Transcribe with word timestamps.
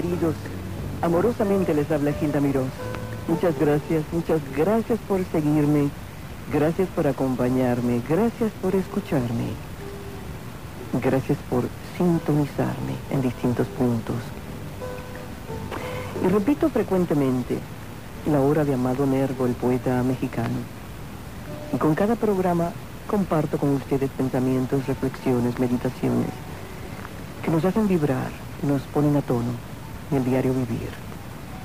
Queridos, 0.00 0.36
amorosamente 1.02 1.74
les 1.74 1.90
habla 1.90 2.12
Gilda 2.12 2.38
Mirós. 2.38 2.70
Muchas 3.26 3.58
gracias, 3.58 4.04
muchas 4.12 4.40
gracias 4.56 4.96
por 5.08 5.24
seguirme, 5.32 5.88
gracias 6.52 6.88
por 6.90 7.08
acompañarme, 7.08 8.00
gracias 8.08 8.52
por 8.62 8.76
escucharme, 8.76 9.48
gracias 11.02 11.36
por 11.50 11.64
sintonizarme 11.96 12.94
en 13.10 13.22
distintos 13.22 13.66
puntos. 13.66 14.14
Y 16.24 16.28
repito 16.28 16.70
frecuentemente 16.70 17.58
la 18.30 18.40
hora 18.40 18.64
de 18.64 18.74
Amado 18.74 19.04
Nervo, 19.04 19.46
el 19.46 19.54
poeta 19.54 20.00
mexicano. 20.04 20.60
Y 21.72 21.76
con 21.78 21.96
cada 21.96 22.14
programa 22.14 22.70
comparto 23.08 23.58
con 23.58 23.70
ustedes 23.70 24.10
pensamientos, 24.10 24.86
reflexiones, 24.86 25.58
meditaciones 25.58 26.30
que 27.42 27.50
nos 27.50 27.64
hacen 27.64 27.88
vibrar, 27.88 28.30
nos 28.62 28.82
ponen 28.82 29.16
a 29.16 29.22
tono 29.22 29.67
en 30.10 30.16
el 30.16 30.24
diario 30.24 30.52
vivir. 30.54 30.90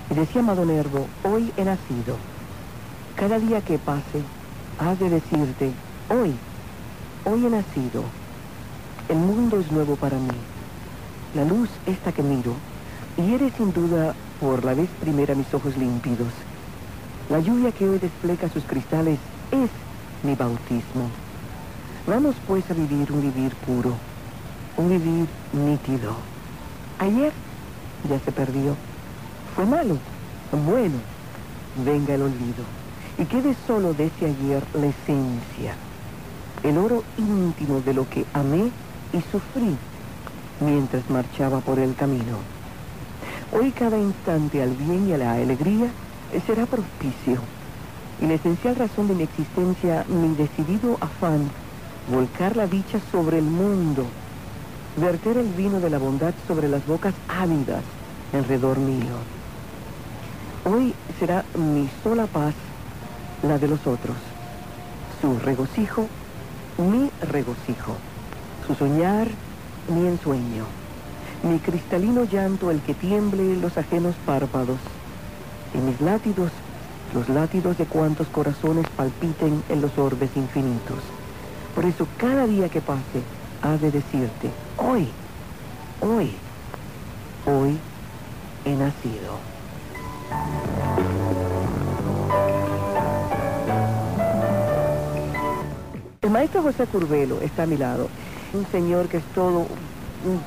Y 0.10 0.16
decía 0.16 0.42
Amado 0.42 0.66
Nervo, 0.66 1.08
hoy 1.24 1.52
he 1.58 1.64
nacido. 1.64 2.18
Cada 3.16 3.40
día 3.40 3.62
que 3.62 3.78
pase, 3.78 4.22
has 4.80 5.00
de 5.00 5.10
decirte, 5.10 5.72
hoy, 6.10 6.34
hoy 7.26 7.46
he 7.46 7.50
nacido. 7.50 8.04
El 9.10 9.18
mundo 9.18 9.60
es 9.60 9.72
nuevo 9.72 9.96
para 9.96 10.18
mí. 10.18 10.38
La 11.35 11.46
luz 11.46 11.70
esta 11.85 12.12
que 12.12 12.24
miro, 12.24 12.54
y 13.18 13.34
eres 13.34 13.54
sin 13.58 13.74
duda 13.74 14.16
por 14.40 14.63
la 14.63 14.74
vez 14.74 14.90
primera 15.02 15.35
mis 15.35 15.52
ojos 15.54 15.78
límpidos. 15.78 16.32
La 17.30 17.40
lluvia 17.40 17.72
que 17.72 17.88
hoy 17.88 18.00
despliega 18.00 18.50
sus 18.50 18.63
cristales 18.66 19.20
es 19.52 19.70
mi 20.24 20.35
bautismo. 20.35 21.10
Vamos 22.05 22.35
pues 22.48 22.70
a 22.70 22.74
vivir 22.74 23.12
un 23.12 23.22
vivir 23.22 23.55
puro, 23.66 23.94
un 24.78 24.90
vivir 24.90 25.28
nítido. 25.54 26.16
Ayer 27.00 27.32
ya 28.09 28.20
se 28.20 28.32
perdió. 28.32 28.76
Fue 29.55 29.65
malo. 29.65 29.98
Bueno, 30.65 30.96
venga 31.85 32.13
el 32.15 32.23
olvido. 32.23 32.63
Y 33.18 33.26
quede 33.26 33.55
solo 33.68 33.93
de 33.93 34.07
ese 34.07 34.26
ayer 34.26 34.63
la 34.73 34.87
esencia, 34.87 35.76
el 36.63 36.77
oro 36.77 37.04
íntimo 37.18 37.82
de 37.82 37.93
lo 37.93 38.10
que 38.10 38.26
amé 38.34 38.71
y 39.13 39.21
sufrí 39.32 39.77
mientras 40.60 41.07
marchaba 41.10 41.60
por 41.60 41.79
el 41.79 41.95
camino. 41.95 42.37
Hoy 43.51 43.71
cada 43.71 43.98
instante 43.99 44.63
al 44.63 44.71
bien 44.71 45.10
y 45.10 45.13
a 45.13 45.17
la 45.17 45.34
alegría 45.34 45.91
será 46.48 46.65
propicio. 46.65 47.40
Y 48.21 48.26
la 48.26 48.35
esencial 48.35 48.76
razón 48.76 49.07
de 49.07 49.15
mi 49.15 49.23
existencia, 49.23 50.05
mi 50.07 50.35
decidido 50.35 50.98
afán 51.01 51.49
volcar 52.12 52.57
la 52.57 52.67
dicha 52.67 52.99
sobre 53.12 53.38
el 53.38 53.45
mundo, 53.45 54.05
verter 54.96 55.38
el 55.38 55.48
vino 55.54 55.80
de 55.80 55.90
la 55.90 55.98
bondad 55.98 56.34
sobre 56.48 56.68
las 56.68 56.86
bocas 56.86 57.13
ávidas 57.27 57.84
alrededor 58.32 58.77
mío. 58.77 59.16
Hoy 60.66 60.94
será 61.20 61.44
mi 61.55 61.90
sola 62.04 62.27
paz 62.27 62.54
la 63.41 63.58
de 63.58 63.68
los 63.68 63.85
otros, 63.88 64.16
su 65.22 65.40
regocijo, 65.40 66.08
mi 66.78 67.09
regocijo, 67.22 67.96
su 68.66 68.75
soñar, 68.75 69.28
mi 69.90 70.08
ensueño, 70.08 70.66
mi 71.44 71.59
cristalino 71.59 72.24
llanto 72.24 72.72
el 72.72 72.81
que 72.81 72.94
tiemble 72.94 73.57
los 73.57 73.78
ajenos 73.78 74.16
párpados, 74.25 74.78
y 75.73 75.79
mis 75.79 76.00
látidos, 76.01 76.51
los 77.13 77.28
látidos 77.29 77.78
de 77.78 77.85
cuantos 77.85 78.28
corazones 78.28 78.85
palpiten 78.96 79.63
en 79.69 79.81
los 79.81 79.97
orbes 79.97 80.29
infinitos. 80.35 81.00
Por 81.75 81.85
eso 81.85 82.07
cada 82.17 82.46
día 82.46 82.69
que 82.69 82.79
pase, 82.79 83.22
ha 83.63 83.78
de 83.78 83.91
decirte, 83.91 84.51
hoy, 84.78 85.07
hoy, 86.01 86.31
hoy 87.46 87.78
he 88.66 88.75
nacido. 88.75 89.40
El 96.22 96.29
maestro 96.29 96.62
José 96.62 96.85
Curvelo 96.88 97.40
está 97.40 97.63
a 97.63 97.66
mi 97.66 97.78
lado, 97.78 98.09
un 98.53 98.68
señor 98.68 99.07
que 99.07 99.18
es 99.18 99.23
todo 99.34 99.59
un 99.59 100.41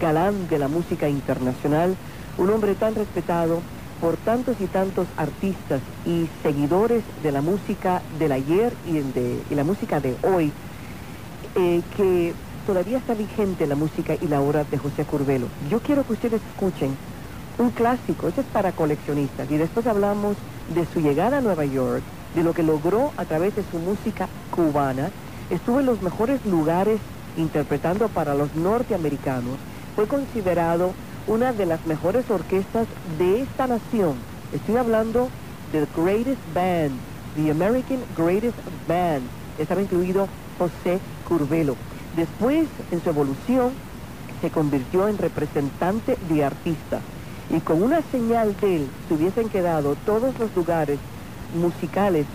galán 0.00 0.48
de 0.48 0.58
la 0.60 0.68
música 0.68 1.08
internacional, 1.08 1.96
un 2.38 2.50
hombre 2.50 2.76
tan 2.76 2.94
respetado 2.94 3.62
por 4.00 4.16
tantos 4.16 4.56
y 4.60 4.66
tantos 4.66 5.08
artistas 5.16 5.80
y 6.06 6.28
seguidores 6.44 7.02
de 7.24 7.32
la 7.32 7.42
música 7.42 8.00
del 8.20 8.30
ayer 8.30 8.72
y, 8.86 8.92
de, 8.92 9.42
la 9.50 9.64
música 9.64 9.98
de 9.98 10.14
hoy, 10.22 10.52
eh, 11.56 11.82
que 11.96 12.32
todavía 12.70 12.98
está 12.98 13.14
vigente 13.14 13.66
la 13.66 13.74
música 13.74 14.14
y 14.14 14.28
la 14.28 14.40
obra 14.40 14.62
de 14.62 14.78
José 14.78 15.04
Curvelo. 15.04 15.48
Yo 15.68 15.80
quiero 15.80 16.06
que 16.06 16.12
ustedes 16.12 16.40
escuchen 16.52 16.96
un 17.58 17.70
clásico, 17.70 18.28
ese 18.28 18.42
es 18.42 18.46
para 18.46 18.70
coleccionistas, 18.70 19.50
y 19.50 19.56
después 19.56 19.88
hablamos 19.88 20.36
de 20.72 20.86
su 20.86 21.00
llegada 21.00 21.38
a 21.38 21.40
Nueva 21.40 21.64
York, 21.64 22.00
de 22.36 22.44
lo 22.44 22.54
que 22.54 22.62
logró 22.62 23.10
a 23.16 23.24
través 23.24 23.56
de 23.56 23.64
su 23.72 23.80
música 23.80 24.28
cubana, 24.52 25.10
estuvo 25.50 25.80
en 25.80 25.86
los 25.86 26.00
mejores 26.00 26.46
lugares 26.46 27.00
interpretando 27.36 28.06
para 28.06 28.36
los 28.36 28.54
norteamericanos, 28.54 29.56
fue 29.96 30.06
considerado 30.06 30.92
una 31.26 31.52
de 31.52 31.66
las 31.66 31.84
mejores 31.86 32.30
orquestas 32.30 32.86
de 33.18 33.42
esta 33.42 33.66
nación. 33.66 34.14
Estoy 34.52 34.76
hablando 34.76 35.28
del 35.72 35.88
Greatest 35.96 36.40
Band, 36.54 36.92
The 37.34 37.50
American 37.50 37.98
Greatest 38.16 38.58
Band. 38.86 39.22
Estaba 39.58 39.82
incluido 39.82 40.28
José 40.56 41.00
Curvelo. 41.28 41.74
Después, 42.16 42.66
en 42.90 43.02
su 43.02 43.08
evolución, 43.10 43.70
se 44.40 44.50
convirtió 44.50 45.08
en 45.08 45.18
representante 45.18 46.16
de 46.28 46.44
artista. 46.44 47.00
Y 47.50 47.60
con 47.60 47.82
una 47.82 48.00
señal 48.10 48.56
de 48.60 48.76
él 48.76 48.86
se 49.08 49.14
hubiesen 49.14 49.48
quedado 49.48 49.96
todos 50.06 50.38
los 50.38 50.54
lugares 50.54 50.98
musicales 51.54 52.26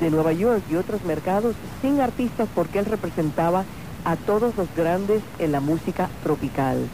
de 0.00 0.10
Nueva 0.10 0.32
York 0.32 0.62
y 0.70 0.76
otros 0.76 1.04
mercados 1.04 1.54
sin 1.82 2.00
artistas 2.00 2.48
porque 2.54 2.78
él 2.78 2.84
representaba 2.86 3.64
a 4.04 4.16
todos 4.16 4.56
los 4.56 4.68
grandes 4.76 5.22
en 5.38 5.52
la 5.52 5.60
música 5.60 6.08
tropical. 6.22 6.88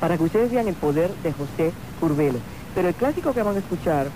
Para 0.00 0.16
que 0.16 0.24
ustedes 0.24 0.50
vean 0.50 0.68
el 0.68 0.74
poder 0.74 1.10
de 1.22 1.32
José 1.32 1.72
Curvelo. 2.00 2.38
Pero 2.74 2.88
el 2.88 2.94
clásico 2.94 3.32
que 3.32 3.42
van 3.42 3.56
a 3.56 3.60
escuchar, 3.60 4.08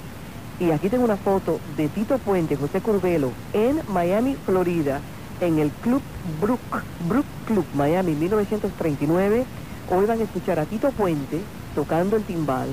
y 0.58 0.70
aquí 0.70 0.88
tengo 0.88 1.04
una 1.04 1.16
foto 1.16 1.60
de 1.76 1.88
Tito 1.88 2.18
Puente, 2.18 2.56
José 2.56 2.80
Curvelo, 2.80 3.30
en 3.52 3.80
Miami, 3.88 4.36
Florida, 4.46 5.00
en 5.40 5.58
el 5.58 5.70
Club 5.70 6.02
Brook, 6.40 6.60
Brook 7.08 7.26
Club 7.46 7.64
Miami 7.74 8.12
1939. 8.12 9.44
Hoy 9.90 10.06
van 10.06 10.20
a 10.20 10.24
escuchar 10.24 10.58
a 10.58 10.64
Tito 10.64 10.90
Puente 10.90 11.40
tocando 11.74 12.16
el 12.16 12.24
timbal, 12.24 12.68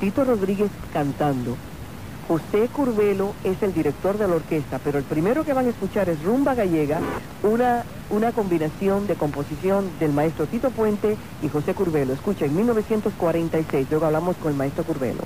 Tito 0.00 0.24
Rodríguez 0.24 0.70
cantando. 0.92 1.56
José 2.28 2.68
Curvelo 2.72 3.34
es 3.42 3.62
el 3.62 3.74
director 3.74 4.16
de 4.16 4.28
la 4.28 4.36
orquesta, 4.36 4.78
pero 4.82 4.98
el 4.98 5.04
primero 5.04 5.44
que 5.44 5.52
van 5.52 5.66
a 5.66 5.70
escuchar 5.70 6.08
es 6.08 6.22
Rumba 6.22 6.54
Gallega, 6.54 7.00
una, 7.42 7.84
una 8.10 8.32
combinación 8.32 9.06
de 9.06 9.16
composición 9.16 9.90
del 9.98 10.12
maestro 10.12 10.46
Tito 10.46 10.70
Puente 10.70 11.16
y 11.42 11.48
José 11.48 11.74
Curvelo. 11.74 12.12
Escucha, 12.12 12.46
en 12.46 12.54
1946, 12.56 13.88
luego 13.90 14.06
hablamos 14.06 14.36
con 14.36 14.52
el 14.52 14.58
maestro 14.58 14.84
Curvelo. 14.84 15.22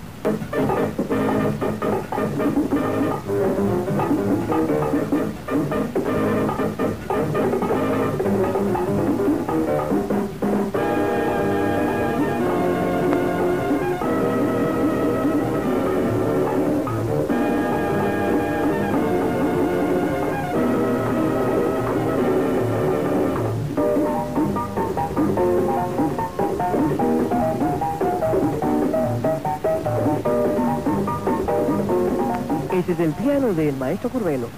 Ese 32.76 32.92
es 32.92 33.00
el 33.00 33.12
piano 33.12 33.54
del 33.54 33.74
maestro 33.74 34.10
Curvelo. 34.10 34.50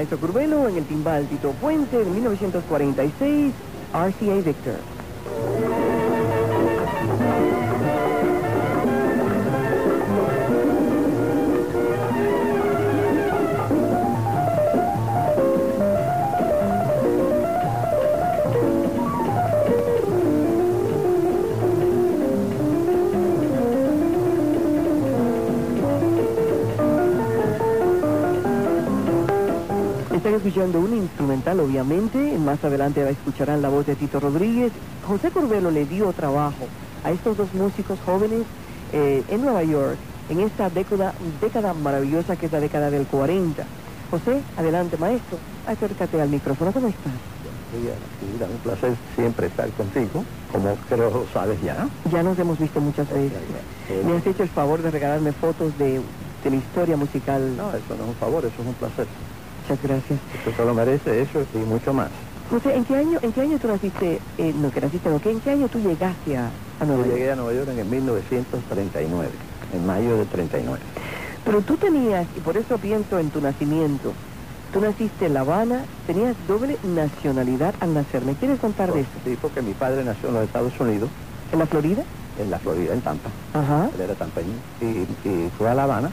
Maestro 0.00 0.18
Curvelo, 0.18 0.66
en 0.66 0.78
el 0.78 0.86
timbal 0.86 1.26
Tito 1.26 1.50
Puente, 1.60 2.00
en 2.00 2.14
1946, 2.14 3.52
RCA 3.92 4.34
Victor. 4.36 4.89
Están 30.20 30.34
escuchando 30.34 30.80
un 30.80 30.94
instrumental, 30.94 31.60
obviamente. 31.60 32.36
Más 32.36 32.62
adelante 32.62 33.08
escucharán 33.08 33.62
la 33.62 33.70
voz 33.70 33.86
de 33.86 33.96
Tito 33.96 34.20
Rodríguez. 34.20 34.70
José 35.08 35.30
Corbelo 35.30 35.70
le 35.70 35.86
dio 35.86 36.12
trabajo 36.12 36.66
a 37.02 37.10
estos 37.10 37.38
dos 37.38 37.54
músicos 37.54 37.98
jóvenes 38.04 38.42
eh, 38.92 39.24
en 39.30 39.40
Nueva 39.40 39.64
York, 39.64 39.96
en 40.28 40.40
esta 40.40 40.68
década, 40.68 41.14
década 41.40 41.72
maravillosa 41.72 42.36
que 42.36 42.44
es 42.44 42.52
la 42.52 42.60
década 42.60 42.90
del 42.90 43.06
40. 43.06 43.64
José, 44.10 44.42
adelante, 44.58 44.98
maestro. 44.98 45.38
Acércate 45.66 46.20
al 46.20 46.28
micrófono. 46.28 46.70
¿Cómo 46.70 46.88
estás? 46.88 47.12
un 47.72 48.58
placer 48.62 48.92
siempre 49.16 49.46
estar 49.46 49.70
contigo, 49.70 50.22
como 50.52 50.76
creo 50.90 51.24
sabes 51.32 51.62
ya. 51.62 51.88
Ya 52.12 52.22
nos 52.22 52.38
hemos 52.38 52.58
visto 52.58 52.78
muchas 52.78 53.08
veces. 53.08 53.38
Me 54.04 54.18
has 54.18 54.26
hecho 54.26 54.42
el 54.42 54.50
favor 54.50 54.82
de 54.82 54.90
regalarme 54.90 55.32
fotos 55.32 55.78
de, 55.78 56.02
de 56.44 56.50
la 56.50 56.56
historia 56.56 56.98
musical. 56.98 57.56
No, 57.56 57.70
eso 57.70 57.96
no 57.96 58.02
es 58.02 58.08
un 58.10 58.14
favor, 58.16 58.44
eso 58.44 58.60
es 58.60 58.68
un 58.68 58.74
placer. 58.74 59.06
Muchas 59.70 59.84
gracias. 59.84 60.18
Usted 60.38 60.56
solo 60.56 60.74
merece 60.74 61.22
eso 61.22 61.46
y 61.54 61.58
mucho 61.58 61.94
más. 61.94 62.08
José, 62.50 62.74
¿en 62.74 62.84
qué 62.84 62.96
año, 62.96 63.20
en 63.22 63.32
qué 63.32 63.42
año 63.42 63.56
tú 63.60 63.68
naciste, 63.68 64.20
eh, 64.36 64.52
no 64.56 64.72
que 64.72 64.80
naciste, 64.80 65.08
no, 65.08 65.20
¿en 65.24 65.40
qué 65.40 65.50
año 65.50 65.68
tú 65.68 65.78
llegaste 65.78 66.36
a, 66.36 66.50
Nueva 66.84 67.04
York? 67.04 67.14
llegué 67.14 67.30
a 67.30 67.36
Nueva 67.36 67.52
York 67.52 67.68
en 67.68 67.78
el 67.78 67.86
1939, 67.86 69.28
en 69.72 69.86
mayo 69.86 70.16
de 70.16 70.24
39. 70.24 70.80
Pero 71.44 71.60
tú 71.62 71.76
tenías, 71.76 72.26
y 72.36 72.40
por 72.40 72.56
eso 72.56 72.78
pienso 72.78 73.20
en 73.20 73.30
tu 73.30 73.40
nacimiento, 73.40 74.12
tú 74.72 74.80
naciste 74.80 75.26
en 75.26 75.34
La 75.34 75.40
Habana, 75.40 75.84
tenías 76.08 76.34
doble 76.48 76.76
nacionalidad 76.82 77.72
al 77.78 77.94
nacer. 77.94 78.24
¿Me 78.24 78.34
quieres 78.34 78.58
contar 78.58 78.92
de 78.92 79.02
eso? 79.02 79.10
Sí, 79.24 79.38
porque 79.40 79.62
mi 79.62 79.74
padre 79.74 80.02
nació 80.02 80.30
en 80.30 80.34
los 80.34 80.44
Estados 80.44 80.72
Unidos. 80.80 81.08
¿En 81.52 81.60
la 81.60 81.66
Florida? 81.66 82.02
En 82.40 82.50
la 82.50 82.58
Florida, 82.58 82.92
en 82.92 83.02
Tampa. 83.02 83.30
Ajá. 83.54 83.88
Él 83.94 84.00
era 84.00 84.14
tampaño. 84.14 84.48
Y, 84.80 85.28
y 85.28 85.50
fue 85.56 85.68
a 85.68 85.74
La 85.74 85.84
Habana 85.84 86.10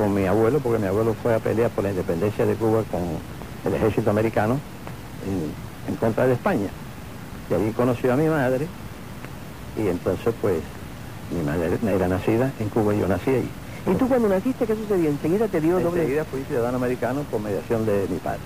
con 0.00 0.14
mi 0.14 0.24
abuelo, 0.24 0.60
porque 0.60 0.78
mi 0.78 0.86
abuelo 0.86 1.14
fue 1.22 1.34
a 1.34 1.38
pelear 1.40 1.70
por 1.70 1.84
la 1.84 1.90
independencia 1.90 2.46
de 2.46 2.54
Cuba 2.54 2.82
con 2.90 3.02
el 3.66 3.74
ejército 3.74 4.08
americano 4.08 4.58
en, 5.86 5.94
contra 5.96 6.26
de 6.26 6.32
España. 6.32 6.68
Y 7.50 7.54
allí 7.54 7.70
conoció 7.72 8.14
a 8.14 8.16
mi 8.16 8.26
madre 8.26 8.66
y 9.76 9.88
entonces 9.88 10.34
pues 10.40 10.62
mi 11.36 11.42
madre 11.42 11.78
era 11.94 12.08
nacida 12.08 12.50
en 12.58 12.70
Cuba 12.70 12.94
y 12.94 13.00
yo 13.00 13.08
nací 13.08 13.28
ahí. 13.28 13.48
¿Y 13.86 13.94
tú 13.96 14.08
cuando 14.08 14.28
naciste 14.28 14.66
qué 14.66 14.74
sucedió? 14.74 15.10
¿Enseguida 15.10 15.48
te 15.48 15.60
dio 15.60 15.78
doble...? 15.78 16.00
Enseguida 16.00 16.24
fui 16.24 16.44
ciudadano 16.44 16.78
americano 16.78 17.20
por 17.30 17.42
mediación 17.42 17.84
de 17.84 18.06
mi 18.08 18.16
padre. 18.20 18.40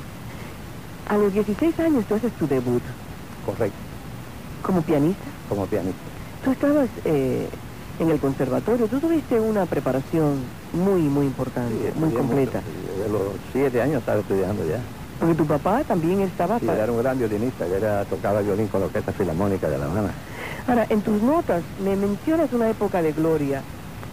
A 1.08 1.16
los 1.16 1.32
16 1.32 1.78
años 1.78 2.04
tú 2.06 2.16
haces 2.16 2.32
tu 2.32 2.48
debut. 2.48 2.82
Correcto. 3.46 3.78
¿Como 4.60 4.82
pianista? 4.82 5.24
Como 5.48 5.66
pianista. 5.66 6.00
Tú 6.44 6.50
estabas 6.50 6.88
eh, 7.04 7.48
en 8.00 8.10
el 8.10 8.18
conservatorio, 8.18 8.88
tú 8.88 8.98
tuviste 8.98 9.38
una 9.38 9.66
preparación 9.66 10.63
muy, 10.74 11.02
muy 11.02 11.26
importante, 11.26 11.92
muy 11.96 12.10
completa. 12.10 12.60
De 13.02 13.08
los 13.08 13.22
siete 13.52 13.80
años 13.80 14.00
estaba 14.00 14.20
estudiando 14.20 14.64
ya. 14.66 14.78
Porque 15.18 15.34
tu 15.34 15.46
papá 15.46 15.84
también 15.84 16.20
estaba... 16.22 16.58
Sí, 16.58 16.66
era 16.68 16.90
un 16.90 16.98
gran 16.98 17.18
violinista, 17.18 17.66
ya 17.68 17.76
era, 17.76 18.04
tocaba 18.04 18.40
violín 18.40 18.66
con 18.68 18.80
la 18.80 18.86
Orquesta 18.86 19.12
Filarmónica 19.12 19.68
de 19.68 19.78
La 19.78 19.86
Habana. 19.86 20.10
Ahora, 20.66 20.86
en 20.88 21.02
tus 21.02 21.22
notas 21.22 21.62
me 21.82 21.94
mencionas 21.94 22.52
una 22.52 22.68
época 22.68 23.00
de 23.00 23.12
gloria 23.12 23.62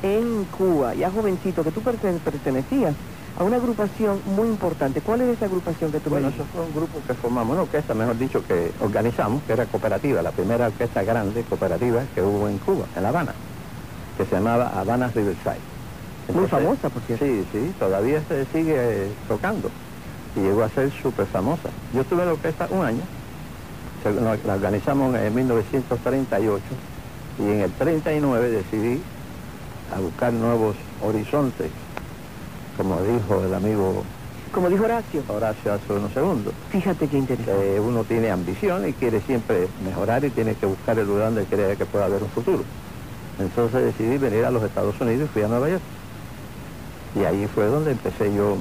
en 0.03 0.45
Cuba, 0.57 0.93
ya 0.93 1.09
jovencito, 1.09 1.63
que 1.63 1.71
tú 1.71 1.81
pertenecías 1.81 2.93
a 3.39 3.43
una 3.43 3.55
agrupación 3.55 4.21
muy 4.35 4.47
importante. 4.47 5.01
¿Cuál 5.01 5.21
es 5.21 5.37
esa 5.37 5.45
agrupación 5.45 5.91
que 5.91 5.99
tú 5.99 6.09
Bueno, 6.09 6.27
eso 6.27 6.45
fue 6.53 6.63
un 6.63 6.73
grupo 6.73 6.99
que 7.07 7.13
formamos, 7.13 7.53
una 7.53 7.63
orquesta, 7.63 7.93
mejor 7.93 8.17
dicho, 8.17 8.45
que 8.45 8.71
organizamos, 8.81 9.41
que 9.43 9.53
era 9.53 9.65
cooperativa, 9.65 10.21
la 10.21 10.31
primera 10.31 10.67
orquesta 10.67 11.03
grande 11.03 11.43
cooperativa 11.43 12.03
que 12.13 12.21
hubo 12.21 12.47
en 12.47 12.57
Cuba, 12.59 12.85
en 12.95 13.03
La 13.03 13.09
Habana, 13.09 13.33
que 14.17 14.25
se 14.25 14.35
llamaba 14.35 14.71
Habana 14.75 15.07
Riverside. 15.07 15.70
Muy 16.33 16.47
famosa, 16.47 16.89
por 16.89 17.01
cierto. 17.03 17.25
Sí, 17.25 17.45
sí, 17.51 17.73
todavía 17.79 18.21
se 18.27 18.45
sigue 18.45 19.09
tocando 19.27 19.69
y 20.35 20.39
llegó 20.41 20.63
a 20.63 20.69
ser 20.69 20.91
súper 20.91 21.25
famosa. 21.27 21.69
Yo 21.93 22.01
estuve 22.01 22.21
en 22.21 22.27
la 22.27 22.33
orquesta 22.33 22.67
un 22.69 22.85
año, 22.85 23.01
la 24.45 24.53
organizamos 24.53 25.15
en 25.15 25.33
1938 25.35 26.63
y 27.39 27.43
en 27.43 27.61
el 27.61 27.71
39 27.71 28.49
decidí 28.49 29.01
a 29.95 29.99
buscar 29.99 30.33
nuevos 30.33 30.75
horizontes, 31.01 31.69
como 32.77 33.01
dijo 33.01 33.43
el 33.43 33.53
amigo... 33.53 34.03
Como 34.51 34.69
dijo 34.69 34.83
Horacio. 34.83 35.23
Horacio 35.29 35.73
hace 35.73 35.93
unos 35.93 36.11
segundos. 36.11 36.53
Fíjate 36.71 37.07
qué 37.07 37.17
interesante. 37.17 37.79
uno 37.79 38.03
tiene 38.03 38.31
ambición 38.31 38.85
y 38.85 38.91
quiere 38.91 39.21
siempre 39.21 39.69
mejorar 39.85 40.25
y 40.25 40.29
tiene 40.29 40.55
que 40.55 40.65
buscar 40.65 40.99
el 40.99 41.07
lugar 41.07 41.27
donde 41.27 41.45
cree 41.45 41.77
que 41.77 41.85
pueda 41.85 42.05
haber 42.05 42.21
un 42.21 42.29
futuro. 42.29 42.63
Entonces 43.39 43.85
decidí 43.85 44.17
venir 44.17 44.43
a 44.43 44.51
los 44.51 44.61
Estados 44.63 44.99
Unidos 44.99 45.29
y 45.29 45.33
fui 45.33 45.41
a 45.43 45.47
Nueva 45.47 45.69
York. 45.69 45.81
Y 47.15 47.23
ahí 47.23 47.47
fue 47.53 47.65
donde 47.65 47.91
empecé 47.91 48.33
yo 48.33 48.57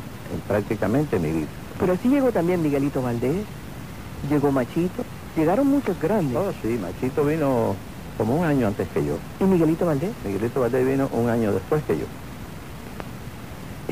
prácticamente 0.48 1.18
mi 1.18 1.30
vida. 1.30 1.46
Pero 1.78 1.92
así 1.92 2.08
llegó 2.08 2.30
también 2.32 2.62
Miguelito 2.62 3.00
Valdés, 3.00 3.44
llegó 4.28 4.52
Machito, 4.52 5.02
llegaron 5.36 5.66
muchos 5.66 5.98
grandes. 6.00 6.36
Oh, 6.36 6.52
sí, 6.62 6.78
Machito 6.80 7.24
vino 7.24 7.74
como 8.18 8.36
un 8.36 8.44
año 8.44 8.66
antes 8.66 8.86
que 8.88 9.04
yo. 9.04 9.16
¿Y 9.40 9.44
Miguelito 9.44 9.86
Valdés? 9.86 10.10
Miguelito 10.24 10.60
Valdés 10.60 10.86
vino 10.86 11.08
un 11.12 11.28
año 11.28 11.52
después 11.52 11.82
que 11.84 11.98
yo. 11.98 12.04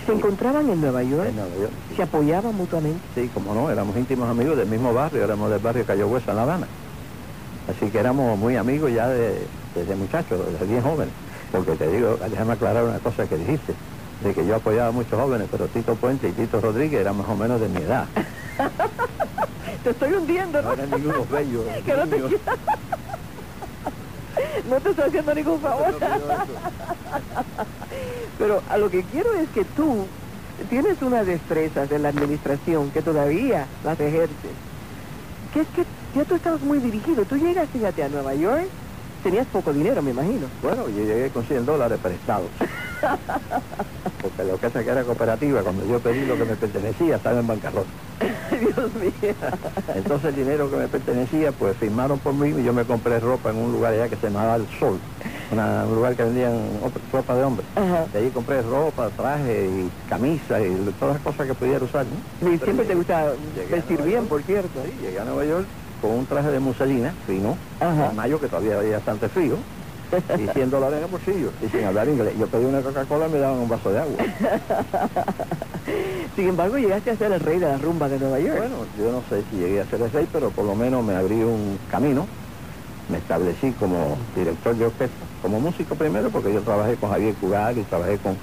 ¿Se 0.05 0.13
encontraban 0.13 0.69
en 0.71 0.81
Nueva 0.81 1.03
York? 1.03 1.29
En 1.29 1.37
Nueva 1.37 1.57
York. 1.57 1.73
¿Se 1.97 2.03
apoyaban 2.03 2.55
mutuamente? 2.55 3.01
Sí, 3.15 3.31
como 3.33 3.55
no, 3.55 3.71
éramos 3.71 3.97
íntimos 3.97 4.29
amigos 4.29 4.57
del 4.57 4.69
mismo 4.69 4.93
barrio, 4.93 5.25
éramos 5.25 5.51
del 5.51 5.59
barrio 5.61 5.85
Cayo 5.85 6.09
Hueso 6.09 6.31
en 6.31 6.37
La 6.37 6.43
Habana. 6.43 6.67
Así 7.69 7.91
que 7.91 7.99
éramos 7.99 8.39
muy 8.39 8.57
amigos 8.57 8.93
ya 8.93 9.09
de, 9.09 9.47
desde 9.75 9.97
muchachos, 9.97 10.41
desde 10.53 10.67
bien 10.67 10.83
jóvenes. 10.83 11.13
Porque 11.53 11.73
te 11.73 11.91
digo, 11.91 12.19
déjame 12.31 12.53
aclarar 12.53 12.85
una 12.85 12.99
cosa 12.99 13.27
que 13.27 13.37
dijiste 13.37 13.75
de 14.23 14.35
que 14.35 14.45
yo 14.47 14.57
apoyaba 14.57 14.89
a 14.89 14.93
muchos 14.93 15.19
jóvenes, 15.21 15.49
pero 15.51 15.67
Tito 15.69 15.95
Puente 15.95 16.29
y 16.29 16.33
Tito 16.33 16.61
Rodríguez 16.61 17.01
eran 17.01 17.17
más 17.17 17.29
o 17.29 17.37
menos 17.37 17.61
de 17.61 17.69
mi 17.69 17.79
edad. 17.79 18.07
te 19.85 19.91
estoy 19.91 20.13
hundiendo, 20.13 20.61
¿no? 20.61 20.69
No 20.69 20.75
eran 20.75 20.91
ninguno 20.91 21.25
bello. 21.27 21.65
no, 21.87 22.07
te... 22.07 22.19
no 24.69 24.81
te 24.81 24.91
estoy 24.91 25.05
haciendo 25.09 25.35
ningún 25.35 25.61
favor. 25.61 25.95
pero 28.39 28.63
a 28.69 28.79
lo 28.79 28.91
que 28.91 29.03
quiero 29.05 29.35
es 29.35 29.49
que 29.51 29.65
tú 29.65 30.07
tienes 30.69 31.01
unas 31.01 31.25
destrezas 31.27 31.91
en 31.93 32.03
la 32.03 32.09
administración 32.09 32.91
que 32.91 33.03
todavía 33.03 33.67
las 33.85 34.01
ejerces. 34.01 34.51
Que 35.55 35.61
es 35.61 35.69
que 35.69 35.85
ya 36.15 36.25
tú 36.25 36.35
estabas 36.35 36.61
muy 36.61 36.79
dirigido. 36.79 37.25
Tú 37.25 37.37
llegas, 37.37 37.69
fíjate, 37.73 38.03
a 38.03 38.09
Nueva 38.09 38.35
York, 38.35 38.67
tenías 39.23 39.47
poco 39.47 39.73
dinero, 39.73 40.03
me 40.03 40.11
imagino. 40.11 40.47
Bueno, 40.63 40.89
yo 40.89 41.05
llegué 41.05 41.31
con 41.31 41.45
100 41.45 41.67
dólares 41.67 41.99
prestados. 42.03 42.49
Porque 44.23 44.45
lo 44.45 44.59
que 44.59 44.69
que 44.71 44.91
era 44.91 45.05
cooperativa, 45.05 45.63
cuando 45.63 45.87
yo 45.87 46.01
pedí 46.01 46.27
lo 46.27 46.37
que 46.37 46.45
me 46.45 46.57
pertenecía, 46.57 47.17
estaba 47.17 47.39
en 47.39 47.47
bancarrota. 47.47 47.89
Dios 48.51 48.95
mío. 48.95 49.35
Entonces 49.95 50.31
el 50.31 50.37
dinero 50.37 50.71
que 50.71 50.77
me 50.77 50.89
pertenecía, 50.89 51.53
pues 51.53 51.77
firmaron 51.77 52.19
por 52.19 52.35
mí 52.35 52.49
y 52.61 52.65
yo 52.65 52.73
me 52.73 52.85
compré 52.85 53.21
ropa 53.21 53.51
en 53.51 53.57
un 53.57 53.73
lugar 53.73 53.93
allá 53.93 54.09
que 54.09 54.17
se 54.17 54.29
llamaba 54.29 54.57
El 54.57 54.67
Sol, 54.79 54.99
un 55.53 55.95
lugar 55.95 56.17
que 56.17 56.25
vendían 56.25 56.59
ropa 57.13 57.35
de 57.35 57.45
hombre. 57.45 57.65
De 58.13 58.19
ahí 58.19 58.31
compré 58.31 58.63
ropa, 58.63 59.09
traje 59.11 59.67
y 59.67 59.91
camisa 60.09 60.61
y 60.61 60.75
todas 60.99 61.15
las 61.15 61.23
cosas 61.23 61.47
que 61.47 61.55
pudiera 61.55 61.85
usar. 61.85 62.07
Y 62.41 62.59
siempre 62.59 62.87
te 62.87 62.95
gusta 62.95 63.33
vestir 63.71 64.03
bien, 64.03 64.27
por 64.27 64.43
cierto. 64.43 64.81
Sí, 64.85 64.93
llegué 65.03 65.21
a 65.21 65.25
Nueva 65.25 65.45
York 65.45 65.67
con 66.01 66.11
un 66.13 66.27
traje 66.27 66.51
de 66.51 66.61
muselina 66.61 67.13
fino, 67.27 67.57
en 67.81 68.17
mayo 68.17 68.41
que 68.41 68.49
todavía 68.49 68.79
había 68.79 68.97
bastante 68.97 69.29
frío 69.29 69.57
y 70.39 70.47
100 70.53 70.71
dólares 70.71 70.99
en 70.99 71.05
el 71.05 71.11
bolsillo, 71.11 71.51
y 71.63 71.69
sin 71.69 71.85
hablar 71.85 72.09
inglés. 72.09 72.35
Yo 72.39 72.47
pedí 72.47 72.65
una 72.65 72.81
Coca-Cola 72.81 73.29
y 73.29 73.31
me 73.33 73.39
daban 73.39 73.59
un 73.59 73.69
vaso 73.69 73.91
de 73.91 73.99
agua. 73.99 74.17
sin 76.37 76.49
embargo, 76.49 76.79
llegaste 76.79 77.11
a 77.11 77.17
ser 77.17 77.33
el 77.33 77.41
rey 77.41 77.59
de 77.59 77.67
la 77.67 77.79
rumba 77.79 78.09
de 78.09 78.19
Nueva 78.19 78.39
York. 78.41 78.59
Bueno, 78.59 78.77
yo 78.99 79.13
no 79.13 79.23
sé 79.29 79.43
si 79.51 79.57
llegué 79.59 79.81
a 79.81 79.87
ser 79.87 80.01
el 80.01 80.11
rey, 80.11 80.29
pero 80.33 80.51
por 80.51 80.65
lo 80.65 80.75
menos 80.75 81.05
me 81.05 81.15
abrí 81.15 81.43
un 81.43 81.79
camino. 81.91 82.27
Me 83.09 83.19
establecí 83.19 83.73
como 83.73 84.19
director 84.37 84.77
de 84.77 84.87
orquesta, 84.87 85.17
como 85.41 85.61
músico 85.61 85.95
primero, 85.95 86.29
porque 86.31 86.53
yo 86.53 86.61
trabajé 86.61 86.97
con 86.97 87.11
Javier 87.11 87.35
Cugal 87.35 87.79
y 87.79 87.83
trabajé 87.83 88.19
con 88.19 88.37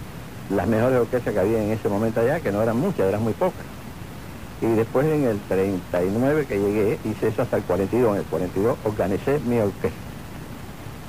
las 0.49 0.67
mejores 0.67 0.99
orquestas 0.99 1.33
que 1.33 1.39
había 1.39 1.63
en 1.63 1.71
ese 1.71 1.87
momento 1.87 2.21
allá, 2.21 2.39
que 2.39 2.51
no 2.51 2.61
eran 2.61 2.77
muchas, 2.77 3.07
eran 3.07 3.23
muy 3.23 3.33
pocas. 3.33 3.74
Y 4.61 4.67
después 4.67 5.05
en 5.05 5.25
el 5.25 5.39
39 5.41 6.45
que 6.45 6.59
llegué, 6.59 6.99
hice 7.03 7.27
eso 7.27 7.41
hasta 7.41 7.57
el 7.57 7.63
42. 7.63 8.13
En 8.13 8.19
el 8.19 8.25
42 8.25 8.77
organicé 8.85 9.39
mi 9.39 9.59
orquesta 9.59 10.05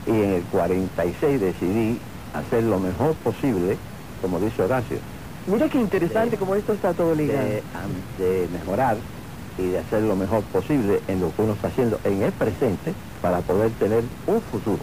y 0.06 0.10
en 0.10 0.32
el 0.34 0.42
46 0.44 1.40
decidí 1.40 1.98
hacer 2.32 2.62
lo 2.64 2.78
mejor 2.78 3.14
posible, 3.16 3.76
como 4.22 4.38
dice 4.40 4.62
Horacio. 4.62 4.98
Mira 5.46 5.68
qué 5.68 5.78
interesante 5.78 6.36
como 6.36 6.54
esto 6.54 6.72
está 6.72 6.92
todo 6.92 7.14
ligado. 7.14 7.46
De, 8.18 8.48
mejorar 8.52 8.96
y 9.58 9.68
de 9.68 9.78
hacer 9.78 10.02
lo 10.02 10.16
mejor 10.16 10.42
posible 10.44 11.00
en 11.08 11.20
lo 11.20 11.34
que 11.34 11.42
uno 11.42 11.54
está 11.54 11.68
haciendo 11.68 11.98
en 12.04 12.22
el 12.22 12.32
presente 12.32 12.94
para 13.22 13.40
poder 13.40 13.70
tener 13.72 14.04
un 14.26 14.40
futuro. 14.40 14.82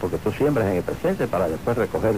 Porque 0.00 0.18
tú 0.18 0.32
siembras 0.32 0.68
en 0.68 0.76
el 0.78 0.82
presente 0.82 1.26
para 1.26 1.48
después 1.48 1.76
recoger 1.76 2.16